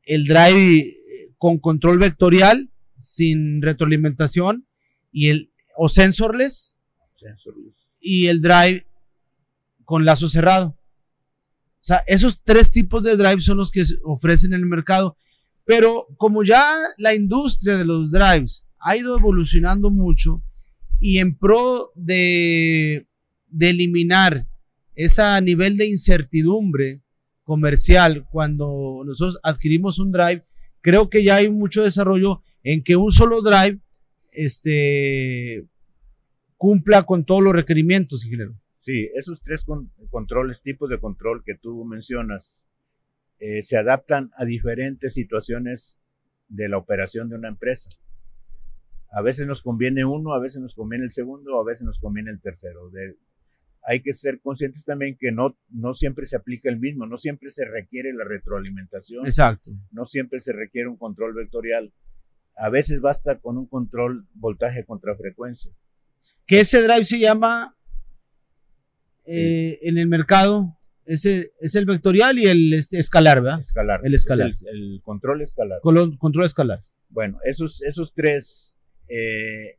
El 0.05 0.25
drive 0.25 0.97
con 1.37 1.59
control 1.59 1.99
vectorial, 1.99 2.71
sin 2.97 3.63
retroalimentación 3.63 4.67
y 5.11 5.29
el 5.29 5.53
o 5.77 5.89
sensorless, 5.89 6.77
y 8.01 8.27
el 8.27 8.41
drive 8.41 8.87
con 9.85 10.05
lazo 10.05 10.29
cerrado. 10.29 10.77
O 11.81 11.85
sea, 11.85 12.03
esos 12.07 12.41
tres 12.45 12.71
tipos 12.71 13.03
de 13.03 13.17
drive 13.17 13.41
son 13.41 13.57
los 13.57 13.71
que 13.71 13.83
ofrecen 14.05 14.53
en 14.53 14.61
el 14.61 14.67
mercado. 14.67 15.17
Pero 15.65 16.07
como 16.17 16.43
ya 16.45 16.77
la 16.99 17.15
industria 17.15 17.77
de 17.77 17.85
los 17.85 18.11
drives 18.11 18.67
ha 18.79 18.97
ido 18.97 19.17
evolucionando 19.17 19.91
mucho 19.91 20.43
y 20.99 21.19
en 21.19 21.37
pro 21.37 21.91
de, 21.95 23.09
de 23.51 23.71
eliminar 23.71 24.47
ese 24.95 25.23
nivel 25.43 25.77
de 25.77 25.87
incertidumbre 25.87 27.03
comercial 27.45 28.27
cuando 28.31 29.03
nosotros 29.05 29.39
adquirimos 29.43 29.99
un 29.99 30.13
drive, 30.13 30.45
creo 30.81 31.11
que 31.11 31.25
ya 31.25 31.37
hay 31.37 31.51
mucho 31.51 31.83
desarrollo 31.83 32.43
en 32.63 32.83
que 32.83 32.97
un 32.97 33.11
solo 33.11 33.43
drive 33.43 33.81
este, 34.33 35.67
cumpla 36.57 37.05
con 37.05 37.25
todos 37.25 37.43
los 37.43 37.55
requerimientos, 37.55 38.25
ingeniero. 38.25 38.55
Sí, 38.77 39.09
esos 39.15 39.43
tres 39.43 39.65
controles, 40.11 40.63
tipos 40.63 40.89
de 40.89 40.99
control 40.99 41.43
que 41.45 41.55
tú 41.55 41.85
mencionas, 41.85 42.67
eh, 43.39 43.63
se 43.63 43.77
adaptan 43.77 44.31
a 44.37 44.45
diferentes 44.45 45.15
situaciones 45.15 45.99
de 46.49 46.69
la 46.69 46.79
operación 46.79 47.29
de 47.29 47.37
una 47.37 47.49
empresa. 47.49 47.89
A 49.13 49.23
veces 49.23 49.47
nos 49.47 49.63
conviene 49.63 50.05
uno, 50.05 50.35
a 50.35 50.39
veces 50.39 50.61
nos 50.61 50.75
conviene 50.75 51.05
el 51.05 51.13
segundo, 51.13 51.59
a 51.59 51.65
veces 51.65 51.83
nos 51.83 51.99
conviene 51.99 52.31
el 52.31 52.41
tercero. 52.41 52.91
Hay 53.83 54.03
que 54.03 54.13
ser 54.15 54.41
conscientes 54.41 54.85
también 54.85 55.17
que 55.19 55.33
no, 55.33 55.57
no 55.71 55.95
siempre 55.95 56.27
se 56.27 56.37
aplica 56.37 56.69
el 56.69 56.79
mismo, 56.79 57.07
no 57.07 57.17
siempre 57.17 57.51
se 57.51 57.65
requiere 57.65 58.13
la 58.13 58.25
retroalimentación. 58.25 59.25
Exacto. 59.25 59.71
No 59.91 60.05
siempre 60.05 60.41
se 60.41 60.53
requiere 60.53 60.89
un 60.89 60.97
control 60.97 61.35
vectorial 61.35 61.93
a 62.61 62.69
veces 62.69 63.01
basta 63.01 63.39
con 63.39 63.57
un 63.57 63.67
control 63.67 64.27
voltaje 64.35 64.85
contra 64.85 65.17
frecuencia. 65.17 65.73
Que 66.47 66.61
ese 66.61 66.83
drive 66.83 67.07
se 67.07 67.19
llama 67.19 67.75
eh, 69.27 69.79
en 69.83 69.97
el 69.97 70.09
mercado, 70.09 70.79
ese 71.07 71.51
es 71.61 71.75
el 71.75 71.87
vectorial 71.87 72.39
y 72.39 72.47
el 72.47 72.75
este, 72.75 72.99
escalar, 72.99 73.41
¿verdad? 73.41 73.61
Escalar. 73.61 74.01
El 74.05 74.15
escalar. 74.15 74.53
El, 74.71 75.01
control 75.03 75.41
escalar. 75.41 75.81
control 75.81 76.45
escalar. 76.45 76.85
Bueno, 77.09 77.39
esos, 77.45 77.83
esos 77.83 78.13
tres, 78.13 78.77
eh, 79.09 79.79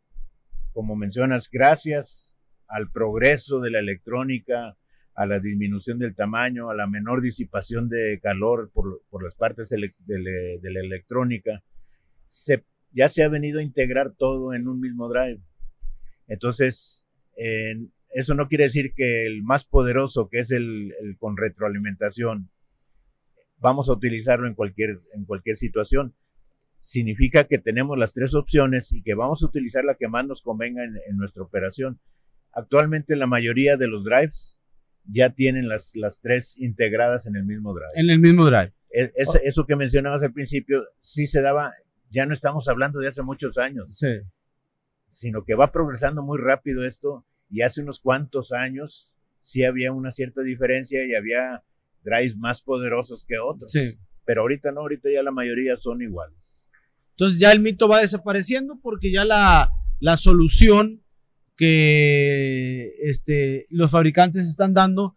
como 0.73 0.95
mencionas, 0.95 1.49
gracias 1.51 2.33
al 2.71 2.89
progreso 2.91 3.59
de 3.59 3.71
la 3.71 3.79
electrónica, 3.79 4.77
a 5.13 5.25
la 5.25 5.39
disminución 5.39 5.99
del 5.99 6.15
tamaño, 6.15 6.69
a 6.69 6.75
la 6.75 6.87
menor 6.87 7.21
disipación 7.21 7.89
de 7.89 8.19
calor 8.21 8.71
por, 8.73 9.23
las 9.23 9.35
partes 9.35 9.69
de, 9.69 9.77
la 9.77 10.79
electrónica, 10.79 11.63
se, 12.29 12.63
ya 12.91 13.09
se 13.09 13.23
ha 13.23 13.29
venido 13.29 13.59
a 13.59 13.63
integrar 13.63 14.13
todo 14.17 14.53
en 14.53 14.67
un 14.67 14.79
mismo 14.79 15.09
drive. 15.09 15.41
Entonces, 16.27 17.05
eso 18.13 18.35
no 18.35 18.47
quiere 18.47 18.65
decir 18.65 18.93
que 18.93 19.25
el 19.25 19.43
más 19.43 19.65
poderoso, 19.65 20.27
que 20.29 20.39
es 20.39 20.51
el, 20.51 20.93
con 21.19 21.37
retroalimentación, 21.37 22.49
vamos 23.57 23.89
a 23.89 23.93
utilizarlo 23.93 24.47
en 24.47 24.55
cualquier, 24.55 24.99
en 25.13 25.25
cualquier 25.25 25.57
situación. 25.57 26.13
Significa 26.79 27.45
que 27.45 27.59
tenemos 27.59 27.97
las 27.97 28.13
tres 28.13 28.33
opciones 28.33 28.91
y 28.91 29.03
que 29.03 29.13
vamos 29.13 29.43
a 29.43 29.45
utilizar 29.45 29.85
la 29.85 29.95
que 29.95 30.07
más 30.07 30.25
nos 30.25 30.41
convenga 30.41 30.83
en, 30.83 31.17
nuestra 31.17 31.43
operación. 31.43 31.99
Actualmente 32.53 33.15
la 33.15 33.27
mayoría 33.27 33.77
de 33.77 33.87
los 33.87 34.03
drives 34.03 34.59
ya 35.05 35.31
tienen 35.31 35.67
las, 35.67 35.95
las 35.95 36.19
tres 36.19 36.57
integradas 36.59 37.27
en 37.27 37.35
el 37.35 37.43
mismo 37.43 37.73
drive. 37.73 37.91
En 37.95 38.09
el 38.09 38.19
mismo 38.19 38.45
drive. 38.45 38.73
E, 38.93 39.11
eso 39.15 39.65
que 39.65 39.75
mencionabas 39.75 40.23
al 40.23 40.33
principio, 40.33 40.83
sí 40.99 41.27
se 41.27 41.41
daba 41.41 41.73
ya 42.11 42.25
no 42.25 42.33
estamos 42.33 42.67
hablando 42.67 42.99
de 42.99 43.07
hace 43.07 43.23
muchos 43.23 43.57
años, 43.57 43.87
sí. 43.91 44.19
sino 45.09 45.43
que 45.43 45.55
va 45.55 45.71
progresando 45.71 46.21
muy 46.21 46.37
rápido 46.37 46.85
esto 46.85 47.25
y 47.49 47.61
hace 47.61 47.81
unos 47.81 47.99
cuantos 47.99 48.51
años 48.51 49.17
sí 49.39 49.63
había 49.63 49.91
una 49.91 50.11
cierta 50.11 50.41
diferencia 50.41 51.03
y 51.05 51.15
había 51.15 51.63
drives 52.03 52.35
más 52.35 52.61
poderosos 52.61 53.23
que 53.25 53.39
otros. 53.39 53.71
Sí. 53.71 53.97
Pero 54.25 54.41
ahorita 54.41 54.71
no, 54.71 54.81
ahorita 54.81 55.09
ya 55.11 55.23
la 55.23 55.31
mayoría 55.31 55.77
son 55.77 56.01
iguales. 56.01 56.67
Entonces 57.11 57.39
ya 57.39 57.51
el 57.51 57.61
mito 57.61 57.87
va 57.87 58.01
desapareciendo 58.01 58.79
porque 58.81 59.11
ya 59.11 59.25
la, 59.25 59.71
la 59.99 60.17
solución 60.17 61.00
que 61.61 62.91
este, 63.03 63.67
los 63.69 63.91
fabricantes 63.91 64.47
están 64.47 64.73
dando 64.73 65.15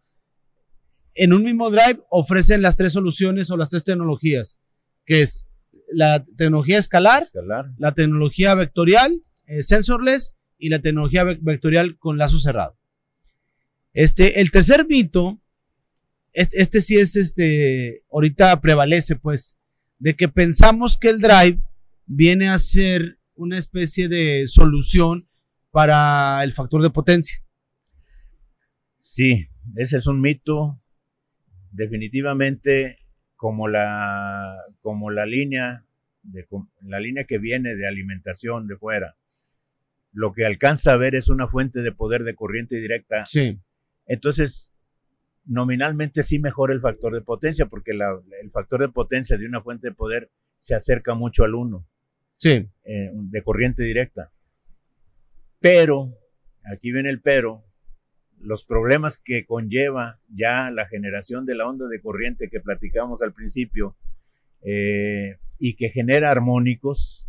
en 1.14 1.32
un 1.32 1.42
mismo 1.42 1.70
drive 1.70 2.02
ofrecen 2.10 2.60
las 2.60 2.76
tres 2.76 2.92
soluciones 2.92 3.50
o 3.50 3.56
las 3.56 3.70
tres 3.70 3.82
tecnologías, 3.82 4.58
que 5.06 5.22
es 5.22 5.46
la 5.90 6.22
tecnología 6.22 6.76
escalar, 6.76 7.26
la 7.78 7.94
tecnología 7.94 8.54
vectorial, 8.54 9.22
eh, 9.46 9.62
sensorless 9.62 10.34
y 10.58 10.68
la 10.68 10.80
tecnología 10.80 11.24
vectorial 11.24 11.96
con 11.96 12.18
lazo 12.18 12.38
cerrado. 12.38 12.78
Este, 13.94 14.42
el 14.42 14.50
tercer 14.50 14.86
mito, 14.86 15.40
este, 16.34 16.60
este, 16.60 16.82
sí 16.82 16.96
es 16.98 17.16
este, 17.16 18.02
ahorita 18.12 18.60
prevalece 18.60 19.16
pues, 19.16 19.56
de 19.98 20.14
que 20.14 20.28
pensamos 20.28 20.98
que 20.98 21.08
el 21.08 21.22
drive 21.22 21.62
viene 22.04 22.50
a 22.50 22.58
ser 22.58 23.18
una 23.34 23.56
especie 23.56 24.08
de 24.08 24.46
solución 24.46 25.26
para 25.74 26.44
el 26.44 26.52
factor 26.52 26.80
de 26.82 26.90
potencia. 26.90 27.42
Sí, 29.00 29.48
ese 29.74 29.96
es 29.96 30.06
un 30.06 30.20
mito. 30.20 30.80
Definitivamente 31.72 32.98
como 33.34 33.66
la, 33.66 34.56
como 34.82 35.10
la 35.10 35.26
línea, 35.26 35.84
de, 36.22 36.46
la 36.82 37.00
línea 37.00 37.24
que 37.24 37.38
viene 37.38 37.74
de 37.74 37.88
alimentación 37.88 38.68
de 38.68 38.76
fuera, 38.76 39.16
lo 40.12 40.32
que 40.32 40.46
alcanza 40.46 40.92
a 40.92 40.96
ver 40.96 41.16
es 41.16 41.28
una 41.28 41.48
fuente 41.48 41.80
de 41.80 41.90
poder 41.90 42.22
de 42.22 42.36
corriente 42.36 42.76
directa. 42.76 43.26
Sí. 43.26 43.58
Entonces, 44.06 44.70
nominalmente 45.44 46.22
sí 46.22 46.38
mejora 46.38 46.72
el 46.72 46.80
factor 46.80 47.12
de 47.14 47.20
potencia, 47.20 47.66
porque 47.66 47.90
el 47.90 48.50
factor 48.52 48.80
de 48.80 48.90
potencia 48.90 49.36
de 49.36 49.46
una 49.46 49.60
fuente 49.60 49.88
de 49.88 49.94
poder 49.94 50.30
se 50.60 50.76
acerca 50.76 51.14
mucho 51.14 51.42
al 51.42 51.56
1 51.56 51.84
Sí. 52.36 52.68
eh, 52.84 53.10
de 53.12 53.42
corriente 53.42 53.82
directa. 53.82 54.30
Pero, 55.64 56.12
aquí 56.70 56.92
viene 56.92 57.08
el 57.08 57.22
pero, 57.22 57.64
los 58.38 58.66
problemas 58.66 59.16
que 59.16 59.46
conlleva 59.46 60.20
ya 60.28 60.70
la 60.70 60.86
generación 60.86 61.46
de 61.46 61.54
la 61.54 61.66
onda 61.66 61.88
de 61.88 62.02
corriente 62.02 62.50
que 62.50 62.60
platicamos 62.60 63.22
al 63.22 63.32
principio 63.32 63.96
eh, 64.60 65.38
y 65.58 65.74
que 65.76 65.88
genera 65.88 66.30
armónicos, 66.30 67.26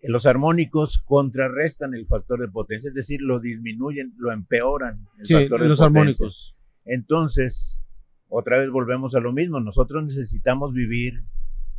los 0.00 0.24
armónicos 0.24 0.96
contrarrestan 0.96 1.92
el 1.92 2.06
factor 2.06 2.40
de 2.40 2.48
potencia, 2.48 2.88
es 2.88 2.94
decir, 2.94 3.20
lo 3.20 3.38
disminuyen, 3.38 4.14
lo 4.16 4.32
empeoran. 4.32 5.06
El 5.18 5.26
Sí, 5.26 5.34
factor 5.34 5.60
de 5.60 5.68
los 5.68 5.78
potencia. 5.78 6.00
armónicos. 6.00 6.56
Entonces, 6.86 7.82
otra 8.30 8.56
vez 8.56 8.70
volvemos 8.70 9.14
a 9.14 9.20
lo 9.20 9.30
mismo. 9.30 9.60
Nosotros 9.60 10.02
necesitamos 10.02 10.72
vivir 10.72 11.22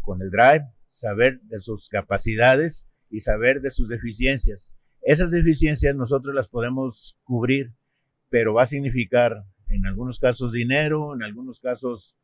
con 0.02 0.22
el 0.22 0.30
drive, 0.30 0.68
saber 0.88 1.42
de 1.46 1.62
sus 1.62 1.90
capacidades 1.90 2.86
y 3.10 3.22
saber 3.22 3.60
de 3.62 3.72
sus 3.72 3.90
deficiencias. 3.90 4.72
Esas 5.04 5.32
deficiencias 5.32 5.96
nosotros 5.96 6.34
las 6.34 6.48
podemos 6.48 7.18
cubrir, 7.24 7.74
pero 8.30 8.54
va 8.54 8.64
a 8.64 8.68
significar 8.68 9.44
en 9.68 9.86
algunos 9.86 10.20
casos 10.20 10.52
dinero, 10.52 11.14
en 11.14 11.24
algunos 11.24 11.60
casos 11.60 12.16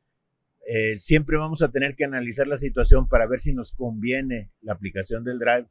eh, 0.68 1.00
siempre 1.00 1.38
vamos 1.38 1.62
a 1.62 1.72
tener 1.72 1.96
que 1.96 2.06
analizar 2.06 2.48
la 2.48 2.58
situación 2.58 3.08
para 3.08 3.28
ver 3.28 3.40
si 3.40 3.54
nos 3.54 3.72
conviene 3.72 4.52
la 4.62 4.74
aplicación 4.74 5.24
del 5.24 5.40
drive. 5.40 5.68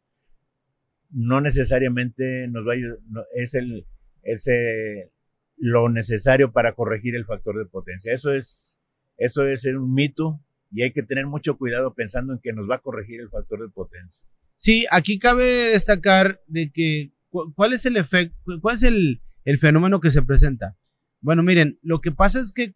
No 1.11 1.41
necesariamente 1.41 2.49
nos 2.49 2.67
va 2.67 2.73
a 2.73 2.75
ayudar, 2.75 2.99
es 3.35 3.55
el, 3.55 3.87
es 4.23 4.47
eh, 4.49 5.11
lo 5.57 5.89
necesario 5.89 6.53
para 6.53 6.75
corregir 6.75 7.15
el 7.15 7.25
factor 7.25 7.57
de 7.59 7.67
potencia. 7.67 8.13
Eso 8.13 8.33
es, 8.33 8.77
eso 9.17 9.47
es 9.47 9.65
un 9.67 9.95
mito 9.95 10.41
y 10.71 10.83
hay 10.83 10.93
que 10.93 11.03
tener 11.03 11.27
mucho 11.27 11.57
cuidado 11.57 11.95
pensando 11.95 12.33
en 12.33 12.41
que 12.41 12.53
nos 12.53 12.69
va 12.69 12.77
a 12.77 12.83
corregir 12.83 13.21
el 13.21 13.31
factor 13.31 13.61
de 13.61 13.69
potencia. 13.69 14.27
Sí, 14.59 14.85
aquí 14.91 15.19
cabe 15.19 15.45
destacar 15.45 16.41
de 16.49 16.71
que 16.73 17.13
cu- 17.31 17.53
cuál 17.55 17.73
es 17.73 17.87
el 17.87 17.97
efecto, 17.97 18.37
cuál 18.61 18.75
es 18.75 18.83
el 18.83 19.59
fenómeno 19.59 20.01
que 20.01 20.11
se 20.11 20.21
presenta. 20.23 20.77
Bueno, 21.21 21.43
miren, 21.43 21.79
lo 21.83 22.01
que 22.01 22.13
pasa 22.13 22.41
es 22.41 22.53
que 22.53 22.75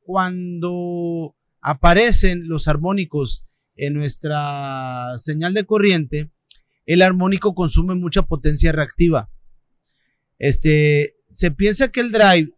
cuando 0.00 1.36
aparecen 1.60 2.48
los 2.48 2.68
armónicos 2.68 3.44
en 3.76 3.94
nuestra 3.94 5.12
señal 5.16 5.54
de 5.54 5.64
corriente, 5.64 6.30
el 6.86 7.02
armónico 7.02 7.54
consume 7.54 7.94
mucha 7.94 8.22
potencia 8.22 8.72
reactiva. 8.72 9.30
Este, 10.38 11.14
se 11.30 11.50
piensa 11.50 11.88
que 11.90 12.00
el 12.00 12.12
drive 12.12 12.50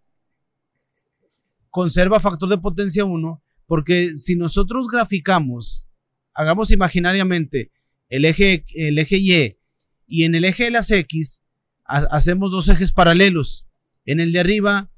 conserva 1.71 2.21
factor 2.21 2.49
de 2.49 2.59
potencia 2.59 3.05
1 3.05 3.43
porque 3.67 4.17
si 4.17 4.37
nosotros 4.37 4.89
graficamos, 4.89 5.87
hagamos 6.33 6.71
imaginariamente 6.71 7.71
el 8.09 8.25
eje, 8.25 8.65
el 8.75 8.99
eje 8.99 9.17
Y 9.19 9.57
y 10.07 10.25
en 10.25 10.35
el 10.35 10.45
eje 10.45 10.65
de 10.65 10.71
las 10.71 10.91
X 10.91 11.41
ha- 11.85 12.07
hacemos 12.11 12.51
dos 12.51 12.69
ejes 12.69 12.93
paralelos. 12.93 13.67
En 14.05 14.21
el 14.21 14.33
de 14.33 14.41
arriba 14.41 14.91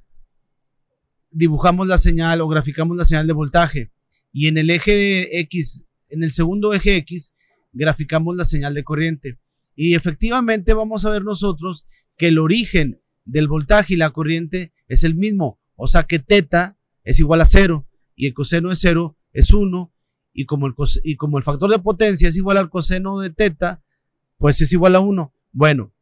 dibujamos 1.31 1.87
la 1.87 1.99
señal 1.99 2.41
o 2.41 2.49
graficamos 2.49 2.97
la 2.97 3.05
señal 3.05 3.27
de 3.27 3.33
voltaje 3.33 3.93
y 4.33 4.47
en 4.49 4.59
el 4.59 4.71
eje 4.71 4.93
de 4.95 5.29
X, 5.41 5.85
en 6.09 6.23
el 6.25 6.33
segundo 6.33 6.73
eje 6.75 6.97
X, 6.97 7.33
graficamos 7.73 8.37
la 8.37 8.45
señal 8.45 8.75
de 8.75 8.85
corriente. 8.85 9.39
Y 9.75 9.95
efectivamente 9.95 10.75
vamos 10.75 11.05
a 11.05 11.11
ver 11.11 11.23
nosotros 11.23 11.87
que 12.17 12.29
el 12.29 12.39
origen 12.39 13.01
del 13.25 13.49
voltaje 13.49 13.95
y 13.95 13.97
la 13.97 14.11
corriente 14.11 14.73
es 14.89 15.05
el 15.05 15.15
mismo, 15.15 15.61
o 15.77 15.87
sea 15.87 16.05
que 16.05 16.19
teta 16.19 16.79
es 17.05 17.19
igual 17.21 17.41
a 17.41 17.47
cero 17.47 17.89
y 18.15 18.27
el 18.27 18.35
coseno 18.35 18.69
de 18.71 18.77
cero 18.77 19.17
es 19.33 19.53
1 19.53 19.93
y 20.33 20.45
como 20.47 20.67
el, 20.67 20.75
cos- 20.75 21.01
y 21.03 21.17
como 21.17 21.39
el 21.39 21.45
factor 21.45 21.71
de 21.71 21.79
potencia 21.79 22.29
es 22.29 22.37
igual 22.37 22.57
al 22.57 22.71
coseno 22.71 23.19
de 23.21 23.31
teta, 23.31 23.83
pues 24.39 24.61
es 24.61 24.73
igual 24.73 24.97
a 24.97 25.01
1. 25.01 25.35
Bueno, 25.53 25.93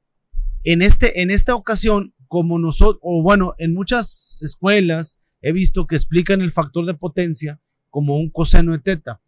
en, 0.65 0.83
este, 0.83 1.23
en 1.23 1.31
esta 1.31 1.55
ocasión, 1.55 2.15
como 2.27 2.59
nosotros, 2.59 3.01
o 3.03 3.23
bueno, 3.23 3.55
en 3.59 3.73
muchas 3.75 4.43
escuelas 4.43 5.17
he 5.41 5.53
visto 5.53 5.87
que 5.87 5.97
explican 5.97 6.41
el 6.43 6.51
factor 6.53 6.85
de 6.85 6.95
potencia 6.95 7.61
como 7.91 8.19
un 8.19 8.31
coseno 8.31 8.73
de 8.73 8.79
teta. 8.81 9.21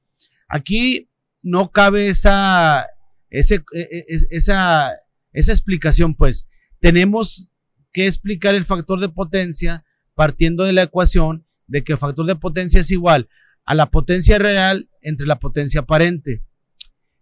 Aquí 0.48 1.08
no 1.42 1.70
cabe 1.70 2.08
esa, 2.08 2.84
e- 3.30 3.40
e- 3.40 4.04
es- 4.08 4.26
esa, 4.30 4.92
esa 5.32 5.52
explicación, 5.52 6.14
pues. 6.14 6.46
Tenemos 6.80 7.50
que 7.92 8.06
explicar 8.06 8.54
el 8.54 8.64
factor 8.64 9.00
de 9.00 9.08
potencia 9.08 9.84
partiendo 10.14 10.64
de 10.64 10.72
la 10.72 10.82
ecuación 10.82 11.46
de 11.66 11.82
que 11.84 11.92
el 11.92 11.98
factor 11.98 12.26
de 12.26 12.36
potencia 12.36 12.80
es 12.80 12.90
igual 12.90 13.28
a 13.70 13.74
la 13.76 13.88
potencia 13.88 14.36
real 14.40 14.90
entre 15.00 15.28
la 15.28 15.38
potencia 15.38 15.82
aparente. 15.82 16.44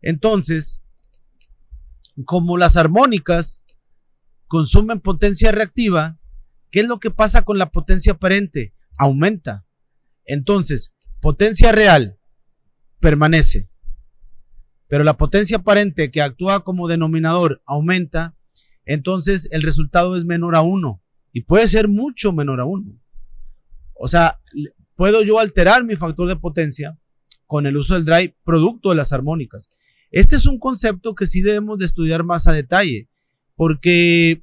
Entonces, 0.01 0.81
como 2.25 2.57
las 2.57 2.79
armónicas 2.79 3.65
consumen 4.47 5.01
potencia 5.01 5.53
reactiva, 5.53 6.19
¿qué 6.71 6.81
es 6.81 6.89
lo 6.89 7.01
que 7.01 7.11
pasa 7.11 7.43
con 7.43 7.59
la 7.59 7.71
potencia 7.71 8.13
aparente? 8.13 8.75
Aumenta. 8.97 9.67
Entonces, 10.25 10.95
potencia 11.21 11.71
real 11.71 12.19
permanece, 12.99 13.69
pero 14.87 15.05
la 15.05 15.19
potencia 15.19 15.59
aparente 15.59 16.11
que 16.11 16.23
actúa 16.23 16.65
como 16.65 16.89
denominador 16.89 17.63
aumenta, 17.67 18.39
entonces 18.87 19.51
el 19.53 19.61
resultado 19.61 20.17
es 20.17 20.25
menor 20.25 20.57
a 20.57 20.63
1 20.63 21.03
y 21.31 21.43
puede 21.43 21.69
ser 21.69 21.89
mucho 21.89 22.33
menor 22.33 22.59
a 22.61 22.65
1. 22.65 22.99
O 24.01 24.09
sea, 24.09 24.41
puedo 24.99 25.23
yo 25.23 25.39
alterar 25.39 25.85
mi 25.85 25.95
factor 25.95 26.27
de 26.27 26.35
potencia 26.35 26.99
con 27.47 27.67
el 27.67 27.77
uso 27.77 27.95
del 27.95 28.05
drive 28.05 28.35
producto 28.43 28.91
de 28.91 28.97
las 28.97 29.13
armónicas. 29.13 29.69
Este 30.11 30.35
es 30.35 30.45
un 30.45 30.59
concepto 30.59 31.15
que 31.15 31.29
sí 31.29 31.41
debemos 31.41 31.79
de 31.79 31.85
estudiar 31.85 32.25
más 32.25 32.49
a 32.49 32.53
detalle, 32.53 33.09
porque 33.55 34.43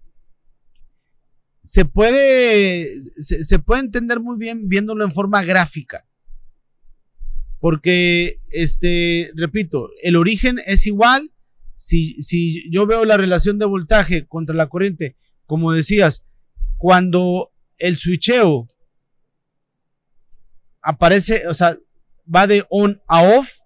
se 1.62 1.84
puede, 1.84 2.90
se, 3.18 3.44
se 3.44 3.60
puede 3.60 3.82
entender 3.82 4.22
muy 4.22 4.38
bien 4.40 4.70
viéndolo 4.70 5.04
en 5.04 5.12
forma 5.12 5.44
gráfica. 5.44 6.08
Porque, 7.60 8.38
este, 8.52 9.32
repito, 9.36 9.90
el 10.04 10.16
origen 10.16 10.62
es 10.66 10.88
igual. 10.88 11.34
Si, 11.76 12.22
si 12.22 12.72
yo 12.72 12.88
veo 12.88 13.04
la 13.04 13.18
relación 13.18 13.60
de 13.60 13.66
voltaje 13.66 14.26
contra 14.26 14.56
la 14.56 14.70
corriente, 14.70 15.18
como 15.48 15.74
decías, 15.74 16.24
cuando 16.78 17.52
el 17.78 17.98
switcheo 17.98 18.68
aparece, 20.86 21.48
o 21.48 21.54
sea, 21.54 21.76
va 22.34 22.48
de 22.48 22.64
on 22.70 23.02
a 23.08 23.22
off, 23.24 23.60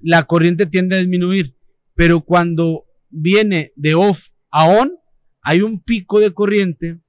la 0.00 0.24
corriente 0.24 0.66
tiende 0.66 0.96
a 0.96 0.98
disminuir. 0.98 1.56
Pero 1.94 2.22
cuando 2.24 2.86
viene 3.10 3.72
de 3.76 3.94
off 3.94 4.28
a 4.50 4.66
on, 4.66 4.92
hay 5.42 5.60
un 5.60 5.80
pico 5.80 6.18
de 6.20 6.32
corriente 6.32 7.00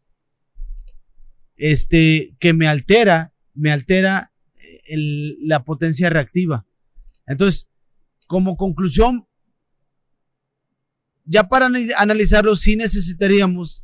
este, 1.56 2.36
que 2.40 2.54
me 2.54 2.68
altera, 2.68 3.34
me 3.54 3.72
altera 3.72 4.34
el- 4.86 5.38
la 5.48 5.64
potencia 5.64 6.10
reactiva. 6.10 6.68
Entonces, 7.26 7.70
como 8.28 8.58
conclusión, 8.58 9.26
ya 11.24 11.46
para 11.48 11.68
anali- 11.68 11.94
analizarlo, 11.98 12.56
sí 12.56 12.76
necesitaríamos 12.76 13.84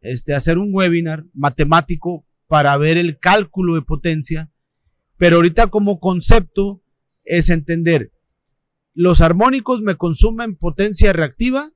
este, 0.00 0.34
hacer 0.34 0.58
un 0.58 0.70
webinar 0.74 1.24
matemático 1.32 2.26
para 2.52 2.76
ver 2.76 2.98
el 2.98 3.18
cálculo 3.18 3.76
de 3.76 3.80
potencia, 3.80 4.52
pero 5.16 5.36
ahorita 5.36 5.68
como 5.68 6.00
concepto 6.00 6.82
es 7.24 7.48
entender, 7.48 8.12
los 8.92 9.22
armónicos 9.22 9.80
me 9.80 9.94
consumen 9.94 10.56
potencia 10.56 11.14
reactiva, 11.14 11.70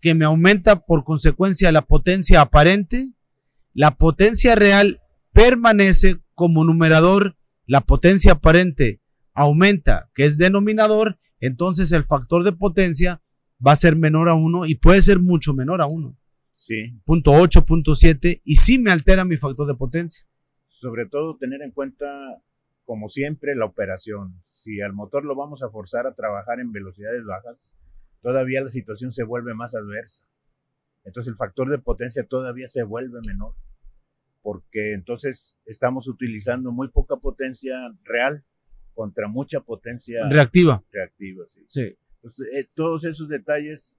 que 0.00 0.14
me 0.14 0.24
aumenta 0.24 0.86
por 0.86 1.02
consecuencia 1.02 1.72
la 1.72 1.82
potencia 1.82 2.42
aparente, 2.42 3.10
la 3.74 3.96
potencia 3.96 4.54
real 4.54 5.00
permanece 5.32 6.20
como 6.34 6.62
numerador, 6.62 7.36
la 7.66 7.80
potencia 7.80 8.34
aparente 8.34 9.00
aumenta, 9.34 10.12
que 10.14 10.26
es 10.26 10.38
denominador, 10.38 11.18
entonces 11.40 11.90
el 11.90 12.04
factor 12.04 12.44
de 12.44 12.52
potencia 12.52 13.20
va 13.66 13.72
a 13.72 13.76
ser 13.76 13.96
menor 13.96 14.28
a 14.28 14.34
1 14.34 14.66
y 14.66 14.76
puede 14.76 15.02
ser 15.02 15.18
mucho 15.18 15.54
menor 15.54 15.82
a 15.82 15.86
1. 15.86 16.16
Sí, 16.58 16.98
Punto 17.04 17.32
8, 17.32 17.66
punto 17.66 17.94
7, 17.94 18.40
y 18.42 18.56
sí 18.56 18.78
me 18.78 18.90
altera 18.90 19.24
mi 19.26 19.36
factor 19.36 19.66
de 19.66 19.74
potencia. 19.74 20.26
sobre 20.68 21.06
todo 21.06 21.36
tener 21.36 21.60
en 21.62 21.70
cuenta, 21.70 22.06
como 22.86 23.08
siempre, 23.10 23.54
la 23.54 23.66
operación. 23.66 24.40
Si 24.44 24.80
al 24.80 24.92
motor 24.94 25.24
lo 25.24 25.34
vamos 25.36 25.62
a 25.62 25.68
forzar 25.70 26.06
a 26.06 26.14
trabajar 26.14 26.60
en 26.60 26.72
velocidades 26.72 27.24
bajas, 27.24 27.72
todavía 28.22 28.62
la 28.62 28.68
situación 28.70 29.12
se 29.12 29.22
vuelve 29.24 29.52
más 29.54 29.74
adversa. 29.74 30.24
Entonces 31.04 31.30
el 31.30 31.36
factor 31.36 31.68
de 31.70 31.78
potencia 31.78 32.24
todavía 32.26 32.68
se 32.68 32.82
vuelve 32.84 33.20
menor, 33.26 33.54
porque 34.42 34.92
entonces 34.94 35.58
estamos 35.66 36.08
utilizando 36.08 36.72
muy 36.72 36.88
poca 36.88 37.16
potencia 37.16 37.74
real 38.02 38.44
contra 38.94 39.28
mucha 39.28 39.60
potencia 39.60 40.26
Reactiva. 40.28 40.82
reactiva. 40.90 41.44
sí. 41.54 41.66
Sí. 41.68 41.96
Entonces, 42.22 42.48
eh, 42.54 42.68
todos 42.74 43.04
esos 43.04 43.28
detalles, 43.28 43.94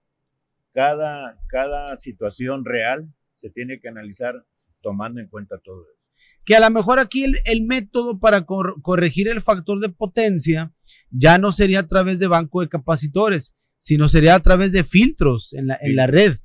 cada, 0.78 1.40
cada 1.48 1.98
situación 1.98 2.64
real 2.64 3.12
se 3.38 3.50
tiene 3.50 3.80
que 3.80 3.88
analizar 3.88 4.46
tomando 4.84 5.20
en 5.20 5.28
cuenta 5.28 5.58
todo 5.64 5.82
eso. 5.82 6.08
Que 6.46 6.56
a 6.56 6.60
lo 6.60 6.70
mejor 6.70 7.00
aquí 7.00 7.24
el, 7.24 7.66
método 7.66 8.20
para 8.20 8.46
corregir 8.46 9.28
el 9.28 9.42
factor 9.42 9.80
de 9.80 9.90
potencia 9.90 10.72
ya 11.10 11.40
no 11.40 11.52
sería 11.52 11.80
a 11.80 11.88
través 11.88 12.20
de 12.20 12.28
banco 12.28 12.62
de 12.62 12.70
capacitores, 12.70 13.56
sino 13.80 14.08
sería 14.08 14.36
a 14.36 14.40
través 14.40 14.72
de 14.72 14.84
filtros 14.84 15.52
en 15.54 15.66
la, 15.66 15.80
en 15.82 15.96
la 15.96 16.06
red 16.06 16.36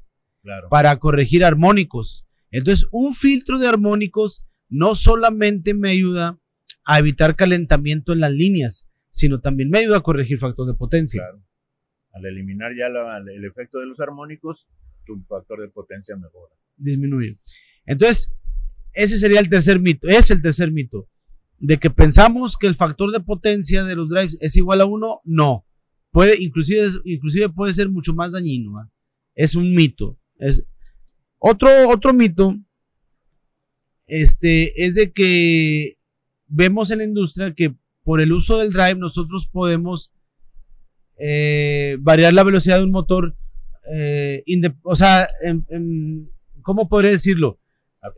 para 0.71 0.99
corregir 0.99 1.45
armónicos. 1.45 2.27
Entonces, 2.51 2.89
un 2.91 3.15
filtro 3.15 3.59
de 3.59 3.69
armónicos 3.69 4.47
no 4.71 4.95
solamente 4.95 5.75
me 5.75 5.91
ayuda 5.91 6.39
a 6.87 6.99
evitar 6.99 7.37
calentamiento 7.37 8.15
en 8.15 8.21
las 8.21 8.33
líneas, 8.33 8.87
sino 9.11 9.43
también 9.43 9.69
me 9.69 9.81
ayuda 9.81 9.99
a 9.99 10.03
corregir 10.03 10.39
factor 10.39 10.67
de 10.67 10.73
potencia. 10.75 11.23
Al 12.13 12.27
eliminar 12.27 12.73
ya 12.77 12.87
el 12.87 13.45
efecto 13.45 13.79
de 13.79 13.87
los 13.87 14.01
armónicos, 14.01 14.69
tu 15.05 15.23
factor 15.29 15.61
de 15.61 15.69
potencia 15.69 16.17
mejora. 16.17 16.55
Disminuye. 16.77 17.39
Entonces, 17.87 18.31
ese 18.93 19.17
sería 19.17 19.41
el 19.41 19.49
tercer 19.49 19.81
mito. 19.81 20.09
Es 20.09 20.31
el 20.31 20.43
tercer 20.43 20.71
mito. 20.73 21.09
De 21.59 21.79
que 21.79 21.91
pensamos 21.91 22.57
que 22.57 22.67
el 22.67 22.75
factor 22.75 23.13
de 23.13 23.21
potencia 23.21 23.85
de 23.85 23.97
los 23.97 24.11
drives 24.11 24.37
es 24.41 24.57
igual 24.57 24.81
a 24.81 24.85
uno, 24.85 25.21
no. 25.25 25.67
Puede, 26.11 26.43
inclusive, 26.43 26.83
inclusive 27.05 27.49
puede 27.49 27.73
ser 27.73 27.89
mucho 27.89 28.13
más 28.13 28.33
dañino. 28.33 28.73
Es 29.35 29.55
un 29.55 29.75
mito. 29.75 30.19
Es 30.37 30.63
otro, 31.39 31.69
otro 31.89 32.13
mito. 32.13 32.57
Este 34.07 34.85
es 34.85 34.95
de 34.97 35.13
que 35.13 35.97
vemos 36.47 36.91
en 36.91 36.99
la 36.99 37.05
industria 37.05 37.55
que 37.55 37.75
por 38.03 38.21
el 38.21 38.33
uso 38.33 38.59
del 38.59 38.73
drive 38.73 38.97
nosotros 38.97 39.49
podemos 39.51 40.12
eh, 41.19 41.97
variar 42.01 42.33
la 42.33 42.45
velocidad 42.45 42.79
de 42.79 42.85
un 42.85 42.93
motor, 42.93 43.37
eh, 43.93 44.43
o 44.83 44.97
sea, 44.97 45.29
¿cómo 46.63 46.89
podría 46.89 47.11
decirlo? 47.11 47.59
A 48.01 48.11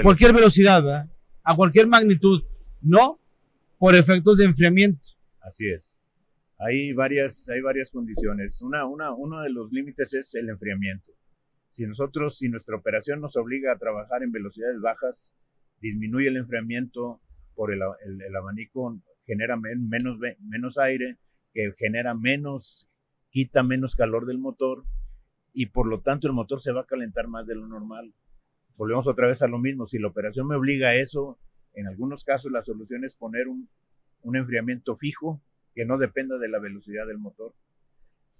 cualquier, 0.00 0.32
velocidad, 0.32 1.08
a 1.44 1.56
cualquier 1.56 1.86
magnitud, 1.86 2.42
no 2.80 3.20
por 3.78 3.94
efectos 3.94 4.38
de 4.38 4.46
enfriamiento. 4.46 5.10
Así 5.40 5.68
es. 5.68 5.96
Hay 6.58 6.92
varias, 6.92 7.48
hay 7.48 7.60
varias 7.60 7.90
condiciones. 7.90 8.60
Una, 8.62 8.84
una, 8.84 9.12
uno 9.14 9.40
de 9.42 9.50
los 9.50 9.70
límites 9.70 10.12
es 10.14 10.34
el 10.34 10.48
enfriamiento. 10.48 11.12
Si 11.70 11.86
nosotros, 11.86 12.36
si 12.38 12.48
nuestra 12.48 12.74
operación 12.76 13.20
nos 13.20 13.36
obliga 13.36 13.72
a 13.72 13.78
trabajar 13.78 14.24
en 14.24 14.32
velocidades 14.32 14.80
bajas, 14.80 15.32
disminuye 15.80 16.28
el 16.28 16.36
enfriamiento 16.36 17.20
por 17.54 17.72
el, 17.72 17.80
el 18.04 18.34
abanico, 18.34 19.00
genera 19.24 19.56
menos, 19.56 20.18
menos 20.40 20.78
aire, 20.78 21.18
que 21.52 21.72
genera 21.78 22.14
menos, 22.14 22.88
quita 23.30 23.62
menos 23.62 23.94
calor 23.94 24.26
del 24.26 24.38
motor 24.38 24.84
y 25.52 25.66
por 25.66 25.86
lo 25.86 26.00
tanto 26.00 26.26
el 26.26 26.32
motor 26.32 26.60
se 26.60 26.72
va 26.72 26.82
a 26.82 26.86
calentar 26.86 27.28
más 27.28 27.46
de 27.46 27.54
lo 27.54 27.66
normal. 27.66 28.14
Volvemos 28.76 29.08
otra 29.08 29.26
vez 29.26 29.42
a 29.42 29.48
lo 29.48 29.58
mismo, 29.58 29.86
si 29.86 29.98
la 29.98 30.08
operación 30.08 30.46
me 30.46 30.56
obliga 30.56 30.88
a 30.88 30.94
eso, 30.94 31.38
en 31.74 31.86
algunos 31.86 32.24
casos 32.24 32.52
la 32.52 32.62
solución 32.62 33.04
es 33.04 33.14
poner 33.14 33.48
un, 33.48 33.68
un 34.22 34.36
enfriamiento 34.36 34.96
fijo 34.96 35.42
que 35.74 35.84
no 35.84 35.98
dependa 35.98 36.38
de 36.38 36.48
la 36.48 36.58
velocidad 36.58 37.06
del 37.06 37.18
motor. 37.18 37.54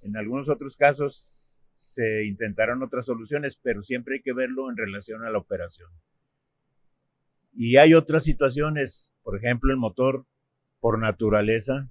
En 0.00 0.16
algunos 0.16 0.48
otros 0.48 0.76
casos 0.76 1.64
se 1.74 2.24
intentaron 2.24 2.82
otras 2.82 3.06
soluciones, 3.06 3.56
pero 3.56 3.82
siempre 3.82 4.16
hay 4.16 4.22
que 4.22 4.32
verlo 4.32 4.70
en 4.70 4.76
relación 4.76 5.24
a 5.24 5.30
la 5.30 5.38
operación. 5.38 5.90
Y 7.52 7.76
hay 7.76 7.94
otras 7.94 8.24
situaciones, 8.24 9.12
por 9.22 9.36
ejemplo, 9.36 9.72
el 9.72 9.78
motor 9.78 10.26
por 10.80 10.98
naturaleza, 10.98 11.90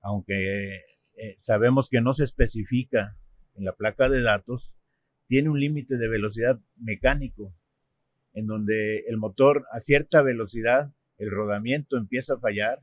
aunque 0.00 0.76
eh, 1.16 1.36
sabemos 1.38 1.88
que 1.88 2.00
no 2.00 2.12
se 2.14 2.24
especifica 2.24 3.16
en 3.54 3.64
la 3.64 3.72
placa 3.72 4.08
de 4.08 4.22
datos, 4.22 4.76
tiene 5.28 5.48
un 5.48 5.58
límite 5.58 5.96
de 5.96 6.08
velocidad 6.08 6.60
mecánico, 6.76 7.54
en 8.32 8.46
donde 8.46 9.00
el 9.08 9.16
motor 9.16 9.66
a 9.72 9.80
cierta 9.80 10.22
velocidad, 10.22 10.92
el 11.18 11.30
rodamiento 11.30 11.96
empieza 11.96 12.34
a 12.34 12.38
fallar 12.38 12.82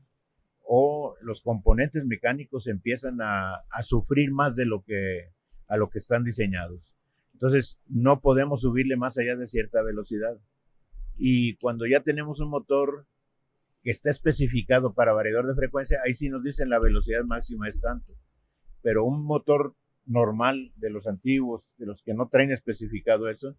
o 0.62 1.14
los 1.20 1.40
componentes 1.40 2.04
mecánicos 2.06 2.66
empiezan 2.66 3.20
a, 3.20 3.64
a 3.70 3.82
sufrir 3.82 4.32
más 4.32 4.56
de 4.56 4.64
lo 4.64 4.82
que 4.82 5.30
a 5.68 5.76
lo 5.76 5.90
que 5.90 5.98
están 5.98 6.24
diseñados. 6.24 6.94
Entonces, 7.32 7.80
no 7.86 8.20
podemos 8.20 8.62
subirle 8.62 8.96
más 8.96 9.18
allá 9.18 9.36
de 9.36 9.46
cierta 9.46 9.82
velocidad. 9.82 10.38
Y 11.16 11.56
cuando 11.56 11.86
ya 11.86 12.00
tenemos 12.00 12.40
un 12.40 12.48
motor 12.50 13.06
que 13.84 13.90
está 13.90 14.10
especificado 14.10 14.94
para 14.94 15.12
variador 15.12 15.46
de 15.46 15.54
frecuencia, 15.54 15.98
ahí 16.04 16.14
sí 16.14 16.30
nos 16.30 16.42
dicen 16.42 16.70
la 16.70 16.80
velocidad 16.80 17.22
máxima 17.22 17.68
es 17.68 17.78
tanto. 17.80 18.14
Pero 18.82 19.04
un 19.04 19.24
motor 19.24 19.76
normal 20.06 20.72
de 20.76 20.90
los 20.90 21.06
antiguos, 21.06 21.74
de 21.78 21.86
los 21.86 22.02
que 22.02 22.14
no 22.14 22.28
traen 22.28 22.50
especificado 22.50 23.28
eso, 23.28 23.54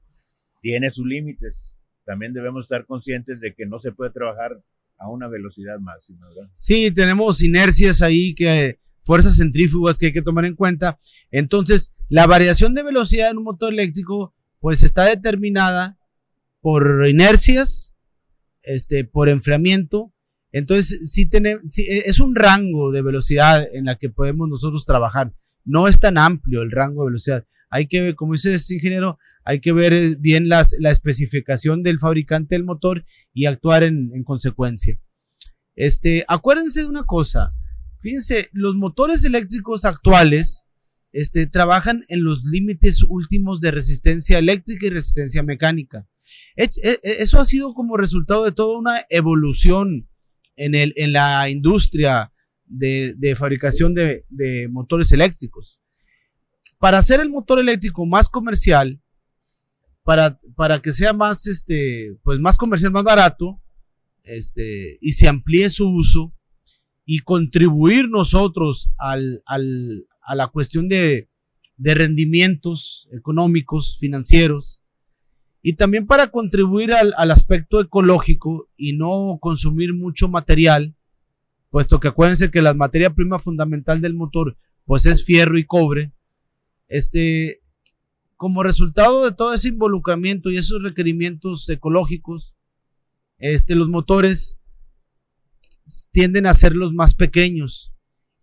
tiene 0.61 0.89
sus 0.89 1.05
límites. 1.05 1.77
También 2.05 2.33
debemos 2.33 2.65
estar 2.65 2.87
conscientes 2.87 3.39
de 3.39 3.53
que 3.53 3.67
no 3.67 3.77
se 3.77 3.91
puede 3.91 4.11
trabajar 4.11 4.63
a 4.97 5.09
una 5.09 5.27
velocidad 5.27 5.77
máxima. 5.79 6.27
¿verdad? 6.27 6.51
Sí, 6.57 6.89
tenemos 6.91 7.43
inercias 7.43 8.01
ahí 8.01 8.33
que 8.33 8.79
fuerzas 9.01 9.37
centrífugas 9.37 9.99
que 9.99 10.07
hay 10.07 10.11
que 10.11 10.23
tomar 10.23 10.45
en 10.45 10.55
cuenta. 10.55 10.97
Entonces, 11.29 11.93
la 12.09 12.25
variación 12.25 12.73
de 12.73 12.81
velocidad 12.81 13.29
en 13.29 13.37
un 13.37 13.43
motor 13.43 13.71
eléctrico 13.71 14.33
pues 14.59 14.81
está 14.81 15.03
determinada 15.03 15.99
por 16.61 17.05
inercias, 17.07 17.93
este, 18.63 19.03
por 19.03 19.29
enfriamiento 19.29 20.14
entonces, 20.55 21.11
sí, 21.11 21.27
tenemos, 21.27 21.63
e, 21.77 22.03
es 22.05 22.21
un 22.21 22.33
rango 22.33 22.93
de 22.93 23.01
velocidad 23.01 23.67
en 23.73 23.83
la 23.83 23.97
que 23.97 24.09
podemos 24.09 24.47
nosotros 24.47 24.85
trabajar. 24.85 25.33
No 25.65 25.89
es 25.89 25.99
tan 25.99 26.17
amplio 26.17 26.61
el 26.61 26.71
rango 26.71 27.01
de 27.01 27.07
velocidad. 27.07 27.45
Hay 27.69 27.87
que 27.87 27.99
ver, 27.99 28.15
como 28.15 28.33
dice 28.33 28.55
este 28.55 28.75
ingeniero, 28.75 29.19
hay 29.43 29.59
que 29.59 29.73
ver 29.73 29.91
eh, 29.91 30.15
bien 30.17 30.47
las, 30.47 30.73
la 30.79 30.91
especificación 30.91 31.83
del 31.83 31.99
fabricante 31.99 32.55
del 32.55 32.63
motor 32.63 33.03
y 33.33 33.47
actuar 33.47 33.83
en, 33.83 34.11
en 34.13 34.23
consecuencia. 34.23 34.97
Este, 35.75 36.23
acuérdense 36.29 36.83
de 36.83 36.87
una 36.87 37.03
cosa. 37.03 37.53
Fíjense, 37.99 38.47
los 38.53 38.75
motores 38.75 39.25
eléctricos 39.25 39.83
actuales 39.83 40.67
este, 41.11 41.47
trabajan 41.47 42.05
en 42.07 42.23
los 42.23 42.45
límites 42.45 43.03
últimos 43.03 43.59
de 43.59 43.71
resistencia 43.71 44.37
eléctrica 44.37 44.85
y 44.85 44.91
resistencia 44.91 45.43
mecánica. 45.43 46.07
Eso 46.55 47.41
ha 47.41 47.45
sido 47.45 47.73
como 47.73 47.97
resultado 47.97 48.45
de 48.45 48.53
toda 48.53 48.79
una 48.79 49.01
evolución 49.09 50.07
en, 50.55 50.75
el, 50.75 50.93
en 50.95 51.13
la 51.13 51.49
industria 51.49 52.31
de, 52.65 53.35
fabricación 53.37 53.93
de, 53.93 54.67
motores 54.69 55.11
eléctricos. 55.11 55.79
Para 56.79 56.97
hacer 56.97 57.19
el 57.19 57.29
motor 57.29 57.59
eléctrico 57.59 58.05
más 58.05 58.29
comercial, 58.29 59.01
para, 60.03 60.37
para 60.55 60.81
que 60.81 60.91
sea 60.91 61.13
más, 61.13 61.47
este, 61.47 62.17
pues 62.23 62.39
más 62.39 62.57
comercial, 62.57 62.91
más 62.91 63.03
barato, 63.03 63.61
este, 64.23 64.97
y 65.01 65.13
se 65.13 65.27
amplíe 65.27 65.69
su 65.69 65.87
uso, 65.87 66.33
y 67.05 67.19
contribuir 67.19 68.09
nosotros 68.09 68.89
al, 68.97 69.43
al, 69.45 70.07
a 70.21 70.35
la 70.35 70.47
cuestión 70.47 70.89
de, 70.89 71.29
de 71.77 71.93
rendimientos 71.93 73.07
económicos, 73.11 73.97
financieros, 73.99 74.81
y 75.67 75.73
también 75.73 76.05
para 76.05 76.27
contribuir 76.27 76.93
al, 76.93 77.31
aspecto 77.31 77.81
ecológico 77.81 78.69
y 78.77 78.93
no 78.93 79.39
consumir 79.41 79.95
mucho 79.95 80.27
material, 80.27 80.95
puesto 81.71 81.99
que 81.99 82.09
acuérdense 82.09 82.51
que 82.51 82.61
la 82.61 82.75
materia 82.75 83.15
prima 83.15 83.39
fundamental 83.39 83.99
del 83.99 84.13
motor 84.13 84.59
pues 84.85 85.07
es 85.07 85.25
fierro 85.25 85.57
y 85.57 85.65
cobre, 85.65 86.13
este, 86.87 87.63
como 88.35 88.61
resultado 88.61 89.25
de 89.25 89.31
todo 89.31 89.55
ese 89.55 89.69
involucramiento 89.69 90.51
y 90.51 90.57
esos 90.57 90.83
requerimientos 90.83 91.67
ecológicos, 91.67 92.55
este, 93.39 93.73
los 93.73 93.89
motores 93.89 94.59
tienden 96.11 96.45
a 96.45 96.53
ser 96.53 96.75
los 96.75 96.93
más 96.93 97.15
pequeños 97.15 97.91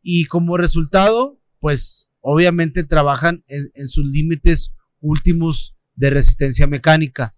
y 0.02 0.24
como 0.24 0.56
resultado, 0.56 1.38
pues 1.60 2.08
obviamente 2.20 2.82
trabajan 2.82 3.44
en, 3.46 3.70
en 3.74 3.86
sus 3.86 4.06
límites 4.06 4.72
últimos 4.98 5.76
de 6.02 6.10
resistencia 6.10 6.66
mecánica. 6.66 7.36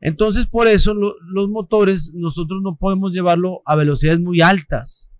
Entonces, 0.00 0.46
por 0.46 0.68
eso 0.68 0.92
los 0.92 1.48
motores 1.48 2.12
nosotros 2.12 2.60
no 2.62 2.76
podemos 2.76 3.10
llevarlo 3.12 3.62
a 3.64 3.74
velocidades 3.74 4.20
muy 4.20 4.42
altas, 4.42 5.10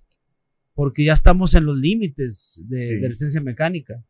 porque 0.74 1.04
ya 1.04 1.14
estamos 1.14 1.54
en 1.54 1.64
los 1.64 1.78
límites 1.78 2.60
de, 2.66 2.98
resistencia 3.00 3.40
mecánica. 3.40 4.04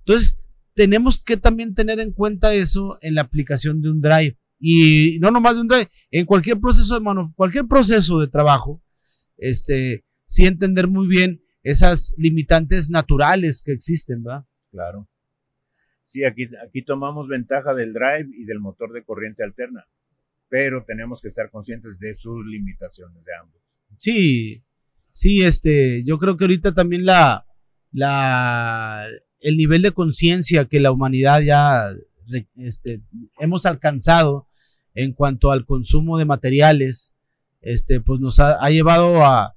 Entonces, 0.00 0.36
tenemos 0.74 1.22
que 1.22 1.36
también 1.36 1.76
tener 1.76 2.00
en 2.00 2.10
cuenta 2.10 2.52
eso 2.52 2.98
en 3.02 3.14
la 3.14 3.22
aplicación 3.22 3.80
de 3.80 3.90
un 3.90 4.00
drive. 4.00 4.36
Y 4.58 5.18
no 5.20 5.30
nomás 5.30 5.54
de 5.54 5.60
un 5.60 5.68
drive, 5.68 5.88
en 6.10 6.26
cualquier 6.26 6.58
proceso 6.58 6.94
de 6.94 7.00
mano, 7.00 7.32
cualquier 7.36 7.66
proceso 7.68 8.18
de 8.18 8.26
trabajo, 8.26 8.82
este, 9.36 10.04
sí 10.26 10.46
entender 10.46 10.88
muy 10.88 11.06
bien 11.06 11.40
esas 11.62 12.14
limitantes 12.16 12.90
naturales 12.90 13.62
que 13.62 13.70
existen, 13.70 14.24
¿verdad? 14.24 14.44
Claro. 14.72 15.08
Sí, 16.12 16.24
aquí, 16.24 16.46
aquí 16.62 16.84
tomamos 16.84 17.26
ventaja 17.26 17.72
del 17.72 17.94
drive 17.94 18.28
y 18.36 18.44
del 18.44 18.60
motor 18.60 18.92
de 18.92 19.02
corriente 19.02 19.42
alterna, 19.42 19.86
pero 20.50 20.84
tenemos 20.84 21.22
que 21.22 21.28
estar 21.28 21.50
conscientes 21.50 21.98
de 21.98 22.14
sus 22.14 22.44
limitaciones 22.44 23.24
de 23.24 23.34
ambos. 23.40 23.62
Sí, 23.96 24.62
sí, 25.10 25.42
este, 25.42 26.04
yo 26.04 26.18
creo 26.18 26.36
que 26.36 26.44
ahorita 26.44 26.74
también 26.74 27.06
la, 27.06 27.46
la, 27.92 29.06
el 29.38 29.56
nivel 29.56 29.80
de 29.80 29.92
conciencia 29.92 30.66
que 30.66 30.80
la 30.80 30.92
humanidad 30.92 31.40
ya 31.40 31.94
este, 32.56 33.00
hemos 33.38 33.64
alcanzado 33.64 34.48
en 34.92 35.14
cuanto 35.14 35.50
al 35.50 35.64
consumo 35.64 36.18
de 36.18 36.26
materiales, 36.26 37.14
este, 37.62 38.02
pues 38.02 38.20
nos 38.20 38.38
ha, 38.38 38.68
llevado 38.68 39.24
a, 39.24 39.56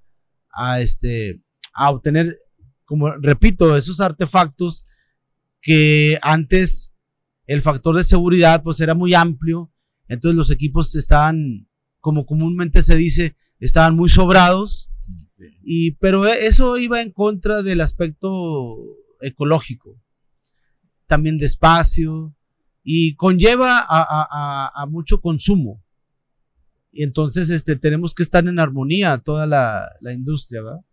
a, 0.54 0.80
este, 0.80 1.42
a 1.74 1.90
obtener, 1.90 2.38
como 2.86 3.12
repito, 3.16 3.76
esos 3.76 4.00
artefactos 4.00 4.86
que 5.66 6.20
antes 6.22 6.94
el 7.48 7.64
factor 7.64 7.96
de 7.96 8.04
seguridad 8.04 8.62
pues 8.62 8.80
era 8.80 8.94
muy 8.94 9.16
amplio, 9.16 9.74
entonces 10.08 10.38
los 10.38 10.52
equipos 10.52 10.94
estaban, 10.94 11.68
como 12.00 12.28
comúnmente 12.28 12.84
se 12.84 12.96
dice, 12.96 13.36
estaban 13.60 13.96
muy 13.96 14.08
sobrados, 14.10 14.92
y, 15.64 15.94
pero 15.94 16.28
eso 16.28 16.78
iba 16.78 17.02
en 17.02 17.12
contra 17.12 17.64
del 17.64 17.82
aspecto 17.82 18.78
ecológico, 19.22 20.00
también 21.08 21.40
de 21.40 21.48
espacio, 21.48 22.36
y 22.84 23.16
conlleva 23.16 23.84
a, 23.90 24.86
mucho 24.88 25.20
consumo. 25.20 25.84
Y 26.92 27.02
entonces 27.02 27.50
este, 27.50 27.76
tenemos 27.76 28.14
que 28.14 28.22
estar 28.22 28.48
en 28.48 28.60
armonía 28.60 29.18
toda 29.18 29.48
la, 29.48 30.14
industria, 30.14 30.62
¿verdad? 30.62 30.86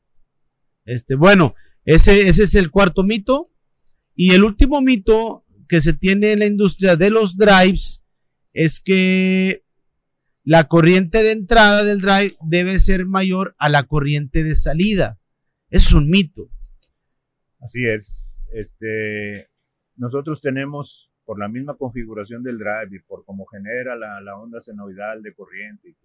Este, 0.86 1.14
bueno, 1.14 1.54
ese, 1.84 2.26
ese 2.26 2.44
es 2.44 2.54
el 2.54 2.70
cuarto 2.70 3.02
mito. 3.02 3.52
Y 4.14 4.32
el 4.32 4.44
último 4.44 4.80
mito 4.80 5.44
que 5.68 5.80
se 5.80 5.92
tiene 5.92 6.32
en 6.32 6.40
la 6.40 6.46
industria 6.46 6.96
de 6.96 7.10
los 7.10 7.36
drives 7.36 8.04
es 8.52 8.80
que 8.80 9.64
la 10.44 10.64
corriente 10.68 11.22
de 11.22 11.32
entrada 11.32 11.84
del 11.84 12.00
drive 12.00 12.34
debe 12.48 12.78
ser 12.78 13.06
mayor 13.06 13.54
a 13.58 13.68
la 13.68 13.84
corriente 13.84 14.42
de 14.42 14.54
salida. 14.54 15.18
es 15.70 15.92
un 15.92 16.10
mito. 16.10 16.50
Así 17.60 17.86
es. 17.86 18.44
Este, 18.52 19.48
nosotros 19.96 20.42
tenemos, 20.42 21.10
por 21.24 21.38
la 21.38 21.48
misma 21.48 21.76
configuración 21.76 22.42
del 22.42 22.58
drive 22.58 22.96
y 22.96 22.98
por 22.98 23.24
cómo 23.24 23.46
genera 23.46 23.96
la, 23.96 24.20
la 24.20 24.36
onda 24.36 24.60
senoidal 24.60 25.22
de 25.22 25.32
corriente, 25.32 25.96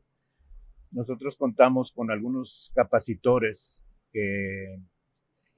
nosotros 0.91 1.35
contamos 1.35 1.91
con 1.91 2.11
algunos 2.11 2.71
capacitores 2.73 3.81
que, 4.13 4.79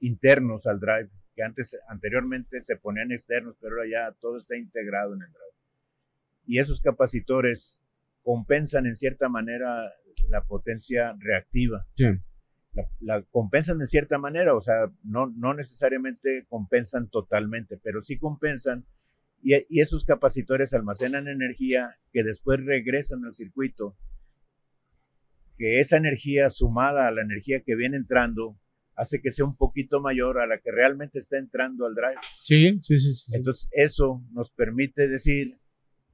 internos 0.00 0.66
al 0.66 0.80
drive 0.80 1.10
antes, 1.42 1.78
anteriormente 1.88 2.62
se 2.62 2.76
ponían 2.76 3.12
externos, 3.12 3.56
pero 3.60 3.76
ahora 3.76 3.88
ya 3.90 4.12
todo 4.20 4.38
está 4.38 4.56
integrado 4.56 5.14
en 5.14 5.22
el 5.22 5.28
drive. 5.28 5.54
Y 6.46 6.58
esos 6.58 6.80
capacitores 6.80 7.80
compensan 8.22 8.86
en 8.86 8.96
cierta 8.96 9.28
manera 9.28 9.92
la 10.28 10.44
potencia 10.44 11.14
reactiva. 11.18 11.86
La, 13.00 13.22
compensan 13.30 13.78
de 13.78 13.86
cierta 13.86 14.18
manera, 14.18 14.54
o 14.54 14.60
sea, 14.60 14.92
no, 15.02 15.26
no 15.36 15.54
necesariamente 15.54 16.46
compensan 16.48 17.08
totalmente, 17.08 17.78
pero 17.82 18.00
sí 18.00 18.16
compensan 18.18 18.86
y, 19.42 19.54
y, 19.68 19.80
esos 19.80 20.04
capacitores 20.04 20.72
almacenan 20.74 21.26
energía 21.26 21.96
que 22.12 22.22
después 22.22 22.64
regresan 22.64 23.24
al 23.24 23.34
circuito, 23.34 23.96
que 25.56 25.80
esa 25.80 25.96
energía 25.96 26.48
sumada 26.50 27.08
a 27.08 27.10
la 27.10 27.22
energía 27.22 27.62
que 27.64 27.74
viene 27.74 27.96
entrando 27.96 28.56
hace 29.00 29.20
que 29.22 29.32
sea 29.32 29.46
un 29.46 29.56
poquito 29.56 30.00
mayor 30.00 30.40
a 30.40 30.46
la 30.46 30.58
que 30.58 30.70
realmente 30.70 31.18
está 31.18 31.38
entrando 31.38 31.86
al 31.86 31.94
drive. 31.94 32.20
Sí, 32.42 32.78
sí, 32.82 33.00
sí. 33.00 33.14
sí. 33.14 33.32
Entonces, 33.34 33.70
eso 33.72 34.22
nos 34.32 34.50
permite 34.50 35.08
decir 35.08 35.58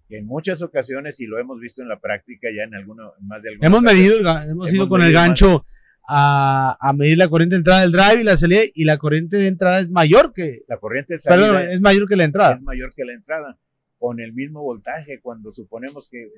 que 0.09 0.18
en 0.18 0.27
muchas 0.27 0.62
ocasiones, 0.62 1.18
y 1.20 1.27
lo 1.27 1.40
hemos 1.40 1.59
visto 1.59 1.83
en 1.83 1.88
la 1.88 1.99
práctica 1.99 2.49
ya 2.57 2.62
en 2.62 2.75
alguno, 2.77 3.12
más 3.22 3.42
de 3.42 3.59
Hemos 3.61 3.83
medido, 3.83 4.18
hemos, 4.18 4.72
ido 4.72 4.88
con 4.88 5.03
el 5.03 5.12
gancho 5.12 5.64
a, 6.09 6.77
a, 6.81 6.92
medir 6.92 7.18
la 7.18 7.29
corriente 7.29 7.57
de 7.57 7.59
entrada 7.59 7.81
del 7.81 7.90
drive 7.90 8.20
y 8.20 8.25
la 8.25 8.37
salida, 8.37 8.61
y 8.72 8.85
la 8.85 8.99
corriente 8.99 9.37
de 9.37 9.49
entrada 9.49 9.81
es 9.81 9.90
mayor 9.90 10.33
que. 10.33 10.62
La 10.68 10.79
corriente 10.79 11.14
de 11.14 11.20
salida. 11.20 11.53
Perdón, 11.53 11.70
es 11.72 11.81
mayor 11.81 12.09
que 12.09 12.16
la 12.16 12.25
entrada. 12.25 12.55
Es 12.55 12.62
mayor 12.62 12.94
que 12.94 13.05
la 13.05 13.14
entrada. 13.14 13.59
Con 13.99 14.20
el 14.20 14.33
mismo 14.33 14.62
voltaje, 14.62 15.20
cuando 15.20 15.53
suponemos 15.53 16.09
que 16.09 16.31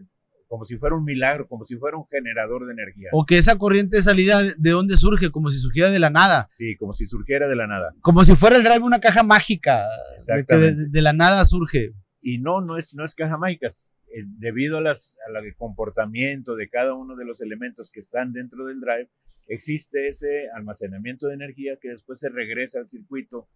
como 0.49 0.65
si 0.65 0.79
fuera 0.79 0.97
un 0.97 1.05
milagro, 1.05 1.47
como 1.47 1.65
si 1.67 1.77
fuera 1.77 1.97
un 1.97 2.07
generador 2.07 2.67
de 2.67 2.73
energía. 2.73 3.11
O 3.13 3.27
que 3.27 3.37
esa 3.37 3.57
corriente 3.59 3.99
de 3.99 4.03
salida, 4.03 4.43
¿de 4.43 4.71
dónde 4.71 4.97
surge? 4.97 5.31
Como 5.31 5.51
si 5.51 5.59
surgiera 5.59 5.91
de 5.91 5.99
la 5.99 6.11
nada. 6.11 6.47
Sí, 6.51 6.75
como 6.77 6.95
si 6.95 7.07
surgiera 7.07 7.49
de 7.49 7.55
la 7.55 7.67
nada. 7.67 7.95
Como 8.01 8.25
si 8.25 8.35
fuera 8.35 8.57
el 8.57 8.65
drive 8.65 8.81
una 8.81 8.99
caja 8.99 9.23
mágica, 9.23 9.83
de 10.27 10.45
que 10.47 10.57
de, 10.57 11.03
la 11.03 11.13
nada 11.13 11.45
surge. 11.45 11.93
Y 12.23 12.39
no, 12.39 12.63
no 12.63 12.79
es, 12.79 12.95
no 12.95 13.05
es 13.05 13.15
caja 13.15 13.37
mágica. 13.37 13.69
Eh, 13.69 14.25
debido 14.39 14.79
a 14.79 14.81
las, 14.81 15.19
al 15.27 15.55
comportamiento 15.55 16.57
de 16.57 16.71
cada 16.71 16.95
uno 16.95 17.15
de 17.15 17.27
los 17.27 17.43
elementos 17.43 17.91
que 17.91 18.01
están 18.01 18.33
dentro 18.33 18.65
del 18.65 18.81
drive, 18.81 19.11
existe 19.47 20.09
ese 20.09 20.49
almacenamiento 20.57 21.29
de 21.29 21.35
energía 21.35 21.77
que 21.81 21.91
después 21.91 22.21
se 22.21 22.31
regresa 22.31 22.81
al 22.81 22.89
circuito, 22.89 23.49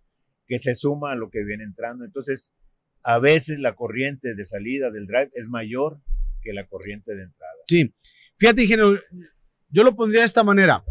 que 0.46 0.58
se 0.58 0.74
suma 0.74 1.12
a 1.12 1.16
lo 1.16 1.30
que 1.30 1.42
viene 1.42 1.64
entrando. 1.64 2.04
Entonces, 2.04 2.52
a 3.02 3.18
veces 3.18 3.58
la 3.58 3.74
corriente 3.74 4.34
de 4.34 4.44
salida 4.44 4.90
del 4.90 5.06
drive 5.06 5.30
es 5.34 5.48
mayor 5.48 6.00
que 6.42 6.52
la 6.52 6.66
corriente 6.66 7.14
de 7.14 7.22
entrada. 7.22 7.52
Sí, 7.68 7.94
fíjate, 8.36 8.62
ingeniero, 8.62 8.98
yo 9.68 9.84
lo 9.84 9.96
pondría 9.96 10.20
de 10.20 10.26
esta 10.26 10.44
manera. 10.44 10.84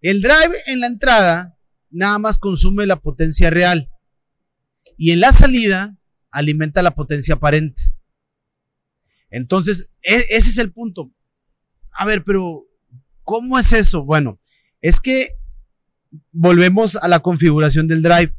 El 0.00 0.22
drive 0.22 0.56
en 0.66 0.80
la 0.80 0.86
entrada 0.86 1.58
nada 1.90 2.18
más 2.18 2.38
consume 2.38 2.86
la 2.86 3.00
potencia 3.00 3.50
real 3.50 3.90
y 4.96 5.12
en 5.12 5.20
la 5.20 5.32
salida 5.32 5.96
alimenta 6.30 6.82
la 6.82 6.94
potencia 6.94 7.34
aparente. 7.34 7.82
Entonces, 9.30 9.88
e, 10.02 10.16
ese 10.30 10.50
es 10.50 10.58
el 10.58 10.72
punto. 10.72 11.12
A 11.92 12.04
ver, 12.04 12.24
pero 12.24 12.66
¿cómo 13.22 13.58
es 13.58 13.72
eso? 13.72 14.04
Bueno, 14.04 14.40
es 14.80 15.00
que 15.00 15.28
volvemos 16.32 16.96
a 16.96 17.08
la 17.08 17.20
configuración 17.20 17.88
del 17.88 18.02
drive. 18.02 18.34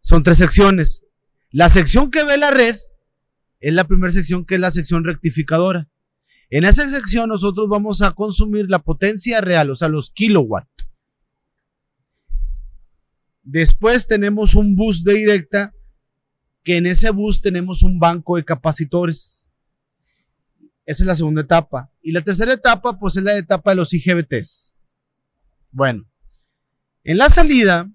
Son 0.00 0.22
tres 0.22 0.38
secciones. 0.38 1.04
La 1.50 1.68
sección 1.68 2.10
que 2.10 2.24
ve 2.24 2.36
la 2.36 2.50
red 2.50 2.76
es 3.60 3.74
la 3.74 3.86
primera 3.86 4.12
sección 4.12 4.44
que 4.44 4.56
es 4.56 4.60
la 4.60 4.70
sección 4.70 5.04
rectificadora. 5.04 5.88
En 6.50 6.64
esa 6.64 6.88
sección 6.88 7.28
nosotros 7.28 7.68
vamos 7.68 8.02
a 8.02 8.12
consumir 8.12 8.66
la 8.68 8.78
potencia 8.78 9.40
real, 9.40 9.70
o 9.70 9.76
sea, 9.76 9.88
los 9.88 10.10
kilowatts. 10.10 10.88
Después 13.42 14.06
tenemos 14.06 14.54
un 14.54 14.76
bus 14.76 15.04
de 15.04 15.14
directa, 15.14 15.74
que 16.62 16.76
en 16.76 16.86
ese 16.86 17.10
bus 17.10 17.40
tenemos 17.40 17.82
un 17.82 17.98
banco 17.98 18.36
de 18.36 18.44
capacitores. 18.44 19.46
Esa 20.84 21.02
es 21.02 21.06
la 21.06 21.14
segunda 21.14 21.42
etapa. 21.42 21.90
Y 22.02 22.12
la 22.12 22.20
tercera 22.20 22.52
etapa, 22.52 22.98
pues 22.98 23.16
es 23.16 23.22
la 23.22 23.36
etapa 23.36 23.70
de 23.70 23.76
los 23.76 23.92
IGBTs. 23.92 24.74
Bueno, 25.70 26.06
en 27.04 27.18
la 27.18 27.28
salida, 27.28 27.90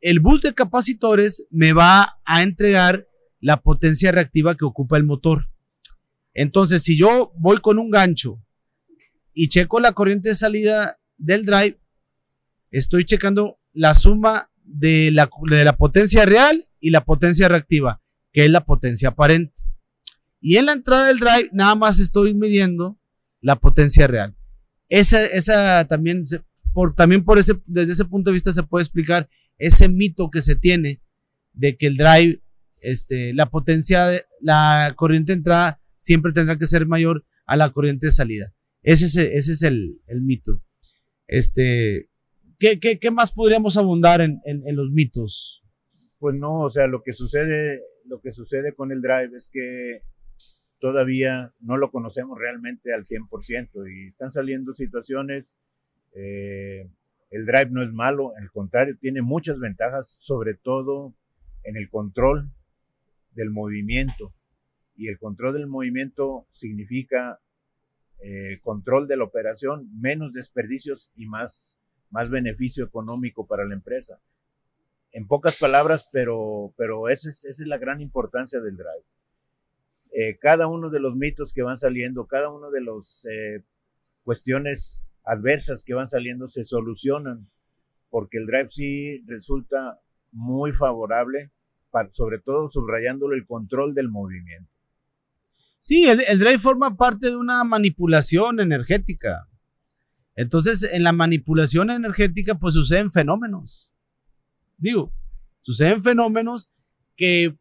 el 0.00 0.20
bus 0.20 0.42
de 0.42 0.52
capacitores 0.52 1.46
me 1.50 1.72
va 1.72 2.18
a 2.24 2.42
entregar 2.42 3.06
la 3.42 3.60
potencia 3.60 4.12
reactiva 4.12 4.54
que 4.54 4.64
ocupa 4.64 4.96
el 4.96 5.04
motor. 5.04 5.50
Entonces, 6.32 6.82
si 6.82 6.96
yo 6.96 7.34
voy 7.36 7.58
con 7.58 7.78
un 7.78 7.90
gancho 7.90 8.40
y 9.34 9.48
checo 9.48 9.80
la 9.80 9.92
corriente 9.92 10.30
de 10.30 10.36
salida 10.36 10.98
del 11.18 11.44
drive, 11.44 11.78
estoy 12.70 13.04
checando 13.04 13.58
la 13.74 13.94
suma 13.94 14.50
de 14.64 15.10
la, 15.10 15.28
de 15.50 15.64
la 15.64 15.76
potencia 15.76 16.24
real 16.24 16.66
y 16.80 16.90
la 16.90 17.04
potencia 17.04 17.48
reactiva, 17.48 18.00
que 18.32 18.44
es 18.44 18.50
la 18.50 18.64
potencia 18.64 19.10
aparente. 19.10 19.60
Y 20.40 20.56
en 20.56 20.66
la 20.66 20.72
entrada 20.72 21.08
del 21.08 21.18
drive, 21.18 21.50
nada 21.52 21.74
más 21.74 21.98
estoy 21.98 22.34
midiendo 22.34 22.98
la 23.40 23.56
potencia 23.56 24.06
real. 24.06 24.36
Esa, 24.88 25.24
esa 25.24 25.86
también, 25.86 26.22
por, 26.72 26.94
también 26.94 27.24
por 27.24 27.38
ese, 27.38 27.60
desde 27.66 27.92
ese 27.94 28.04
punto 28.04 28.30
de 28.30 28.34
vista 28.34 28.52
se 28.52 28.62
puede 28.62 28.84
explicar 28.84 29.28
ese 29.58 29.88
mito 29.88 30.30
que 30.30 30.42
se 30.42 30.54
tiene 30.54 31.00
de 31.52 31.76
que 31.76 31.86
el 31.86 31.96
drive 31.96 32.41
este, 32.82 33.32
la 33.32 33.46
potencia, 33.46 34.06
de, 34.06 34.22
la 34.40 34.92
corriente 34.96 35.32
de 35.32 35.38
entrada 35.38 35.80
siempre 35.96 36.32
tendrá 36.32 36.58
que 36.58 36.66
ser 36.66 36.86
mayor 36.86 37.24
a 37.46 37.56
la 37.56 37.70
corriente 37.70 38.06
de 38.06 38.12
salida. 38.12 38.52
Ese 38.82 39.06
es, 39.06 39.16
ese 39.16 39.52
es 39.52 39.62
el, 39.62 40.00
mito. 40.20 40.60
Este, 41.26 42.10
¿qué, 42.58 42.78
qué, 42.78 43.10
más 43.10 43.32
podríamos 43.32 43.76
abundar 43.76 44.20
en, 44.20 44.40
en, 44.44 44.76
los 44.76 44.90
mitos? 44.90 45.64
Pues 46.18 46.34
no, 46.34 46.62
o 46.62 46.70
sea, 46.70 46.88
lo 46.88 47.02
que 47.02 47.12
sucede, 47.12 47.80
lo 48.04 48.20
que 48.20 48.32
sucede 48.32 48.74
con 48.74 48.90
el 48.90 49.00
drive 49.00 49.36
es 49.36 49.48
que 49.48 50.02
todavía 50.80 51.54
no 51.60 51.76
lo 51.76 51.92
conocemos 51.92 52.36
realmente 52.38 52.92
al 52.92 53.04
100% 53.04 53.70
y 53.88 54.08
están 54.08 54.32
saliendo 54.32 54.74
situaciones. 54.74 55.56
Eh, 56.14 56.90
el 57.30 57.46
drive 57.46 57.70
no 57.70 57.82
es 57.84 57.92
malo, 57.92 58.32
al 58.36 58.50
contrario, 58.50 58.98
tiene 59.00 59.22
muchas 59.22 59.60
ventajas, 59.60 60.16
sobre 60.20 60.54
todo 60.54 61.14
en 61.62 61.76
el 61.76 61.88
control 61.88 62.52
del 63.34 63.50
movimiento. 63.50 64.34
Y 64.94 65.08
el 65.08 65.18
control 65.18 65.54
del 65.54 65.66
movimiento 65.66 66.46
significa 66.52 67.40
eh, 68.20 68.60
control 68.62 69.08
de 69.08 69.16
la 69.16 69.24
operación, 69.24 69.88
menos 70.00 70.32
desperdicios 70.32 71.10
y 71.16 71.26
más, 71.26 71.78
más 72.10 72.30
beneficio 72.30 72.84
económico 72.84 73.46
para 73.46 73.64
la 73.64 73.74
empresa. 73.74 74.20
En 75.10 75.26
pocas 75.26 75.56
palabras, 75.56 76.08
pero, 76.12 76.72
pero 76.76 77.08
esa, 77.08 77.28
es, 77.30 77.44
esa 77.44 77.62
es 77.62 77.68
la 77.68 77.78
gran 77.78 78.00
importancia 78.00 78.60
del 78.60 78.76
drive. 78.76 79.04
Eh, 80.12 80.38
cada 80.38 80.66
uno 80.66 80.90
de 80.90 81.00
los 81.00 81.16
mitos 81.16 81.52
que 81.52 81.62
van 81.62 81.78
saliendo, 81.78 82.26
cada 82.26 82.50
uno 82.50 82.70
de 82.70 82.82
las 82.82 83.26
eh, 83.30 83.64
cuestiones 84.24 85.02
adversas 85.24 85.84
que 85.84 85.94
van 85.94 86.06
saliendo 86.06 86.48
se 86.48 86.64
solucionan, 86.64 87.48
porque 88.10 88.38
el 88.38 88.46
drive 88.46 88.68
sí 88.68 89.24
resulta 89.26 90.00
muy 90.30 90.72
favorable 90.72 91.50
sobre 92.10 92.38
todo 92.38 92.68
subrayándolo 92.68 93.34
el 93.34 93.46
control 93.46 93.94
del 93.94 94.08
movimiento. 94.08 94.70
Sí, 95.80 96.08
el, 96.08 96.22
el 96.28 96.38
drive 96.38 96.58
forma 96.58 96.96
parte 96.96 97.30
de 97.30 97.36
una 97.36 97.64
manipulación 97.64 98.60
energética. 98.60 99.48
Entonces, 100.34 100.88
en 100.92 101.02
la 101.02 101.12
manipulación 101.12 101.90
energética, 101.90 102.54
pues 102.54 102.74
suceden 102.74 103.10
fenómenos. 103.10 103.90
Digo, 104.78 105.12
suceden 105.60 106.02
fenómenos 106.02 106.70
que, 107.16 107.56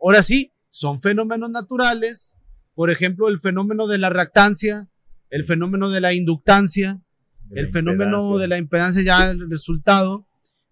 ahora 0.00 0.22
sí, 0.22 0.52
son 0.70 1.00
fenómenos 1.00 1.50
naturales. 1.50 2.36
Por 2.74 2.90
ejemplo, 2.90 3.28
el 3.28 3.40
fenómeno 3.40 3.86
de 3.86 3.98
la 3.98 4.10
reactancia, 4.10 4.88
el 5.30 5.44
fenómeno 5.44 5.90
de 5.90 6.00
la 6.00 6.12
inductancia, 6.12 7.00
De 7.44 7.60
el 7.60 7.66
la 7.66 7.72
fenómeno 7.72 8.38
de 8.38 8.48
la 8.48 8.58
impedancia, 8.58 9.02
ya 9.02 9.30
el 9.30 9.50
resultado, 9.50 10.26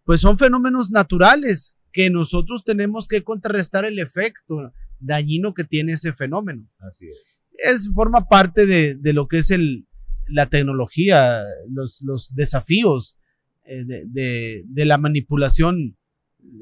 pues 0.05 0.21
son 0.21 0.39
fenómenos 0.39 0.91
naturales 0.91 1.77
que 1.93 2.11
nosotros 2.11 2.65
tenemos 2.65 3.07
que 3.09 3.23
contrarrestar 3.23 3.85
el 3.85 3.99
efecto 3.99 4.73
dañino 4.99 5.53
que 5.55 5.65
tiene 5.65 5.93
ese 5.93 6.13
fenómeno. 6.13 6.69
Así 6.79 7.07
es. 7.07 7.17
Es, 7.53 7.91
forma 7.95 8.29
parte 8.29 8.67
de, 8.67 8.95
de 8.95 9.13
lo 9.13 9.29
que 9.29 9.39
es 9.39 9.51
el, 9.51 9.87
la 10.29 10.47
tecnología, 10.47 11.43
los, 11.69 12.01
los 12.03 12.35
desafíos 12.35 13.17
eh, 13.65 13.85
de, 13.85 14.05
de- 14.07 14.63
de 14.67 14.85
la 14.85 14.99
manipulación 14.99 15.97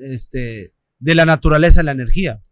este, 0.02 0.74
de 0.98 1.14
la 1.14 1.24
naturaleza 1.26 1.80
de 1.80 1.84
la 1.84 1.92
energía. 1.92 2.42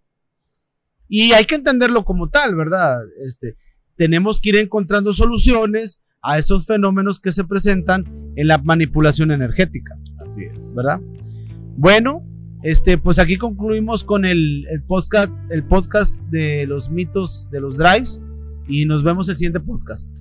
Y 1.09 1.33
hay 1.33 1.45
que 1.47 1.55
entenderlo 1.57 2.05
como 2.05 2.29
tal, 2.29 2.55
¿verdad? 2.55 2.99
Este, 3.27 3.57
tenemos 3.97 4.41
que 4.41 4.51
ir 4.51 4.57
encontrando 4.57 5.13
soluciones 5.13 6.01
a 6.23 6.39
esos 6.39 6.67
fenómenos 6.67 7.21
que 7.21 7.33
se 7.33 7.45
presentan 7.45 8.05
en 8.37 8.47
la 8.47 8.59
manipulación 8.59 9.31
energética. 9.31 9.97
Así 10.25 10.45
es. 10.45 10.75
¿verdad? 10.75 11.01
Bueno, 11.77 12.25
este, 12.63 12.99
pues 12.99 13.19
aquí 13.19 13.37
concluimos 13.37 14.05
con 14.05 14.25
el, 14.25 14.67
el 14.71 14.83
podcast, 14.83 15.33
el 15.51 15.65
podcast 15.65 16.23
de 16.25 16.67
los 16.67 16.91
mitos 16.91 17.49
de 17.51 17.61
los 17.61 17.77
drives 17.77 18.21
y 18.67 18.85
nos 18.85 19.03
vemos 19.03 19.29
el 19.29 19.37
siguiente 19.37 19.61
podcast. 19.61 20.19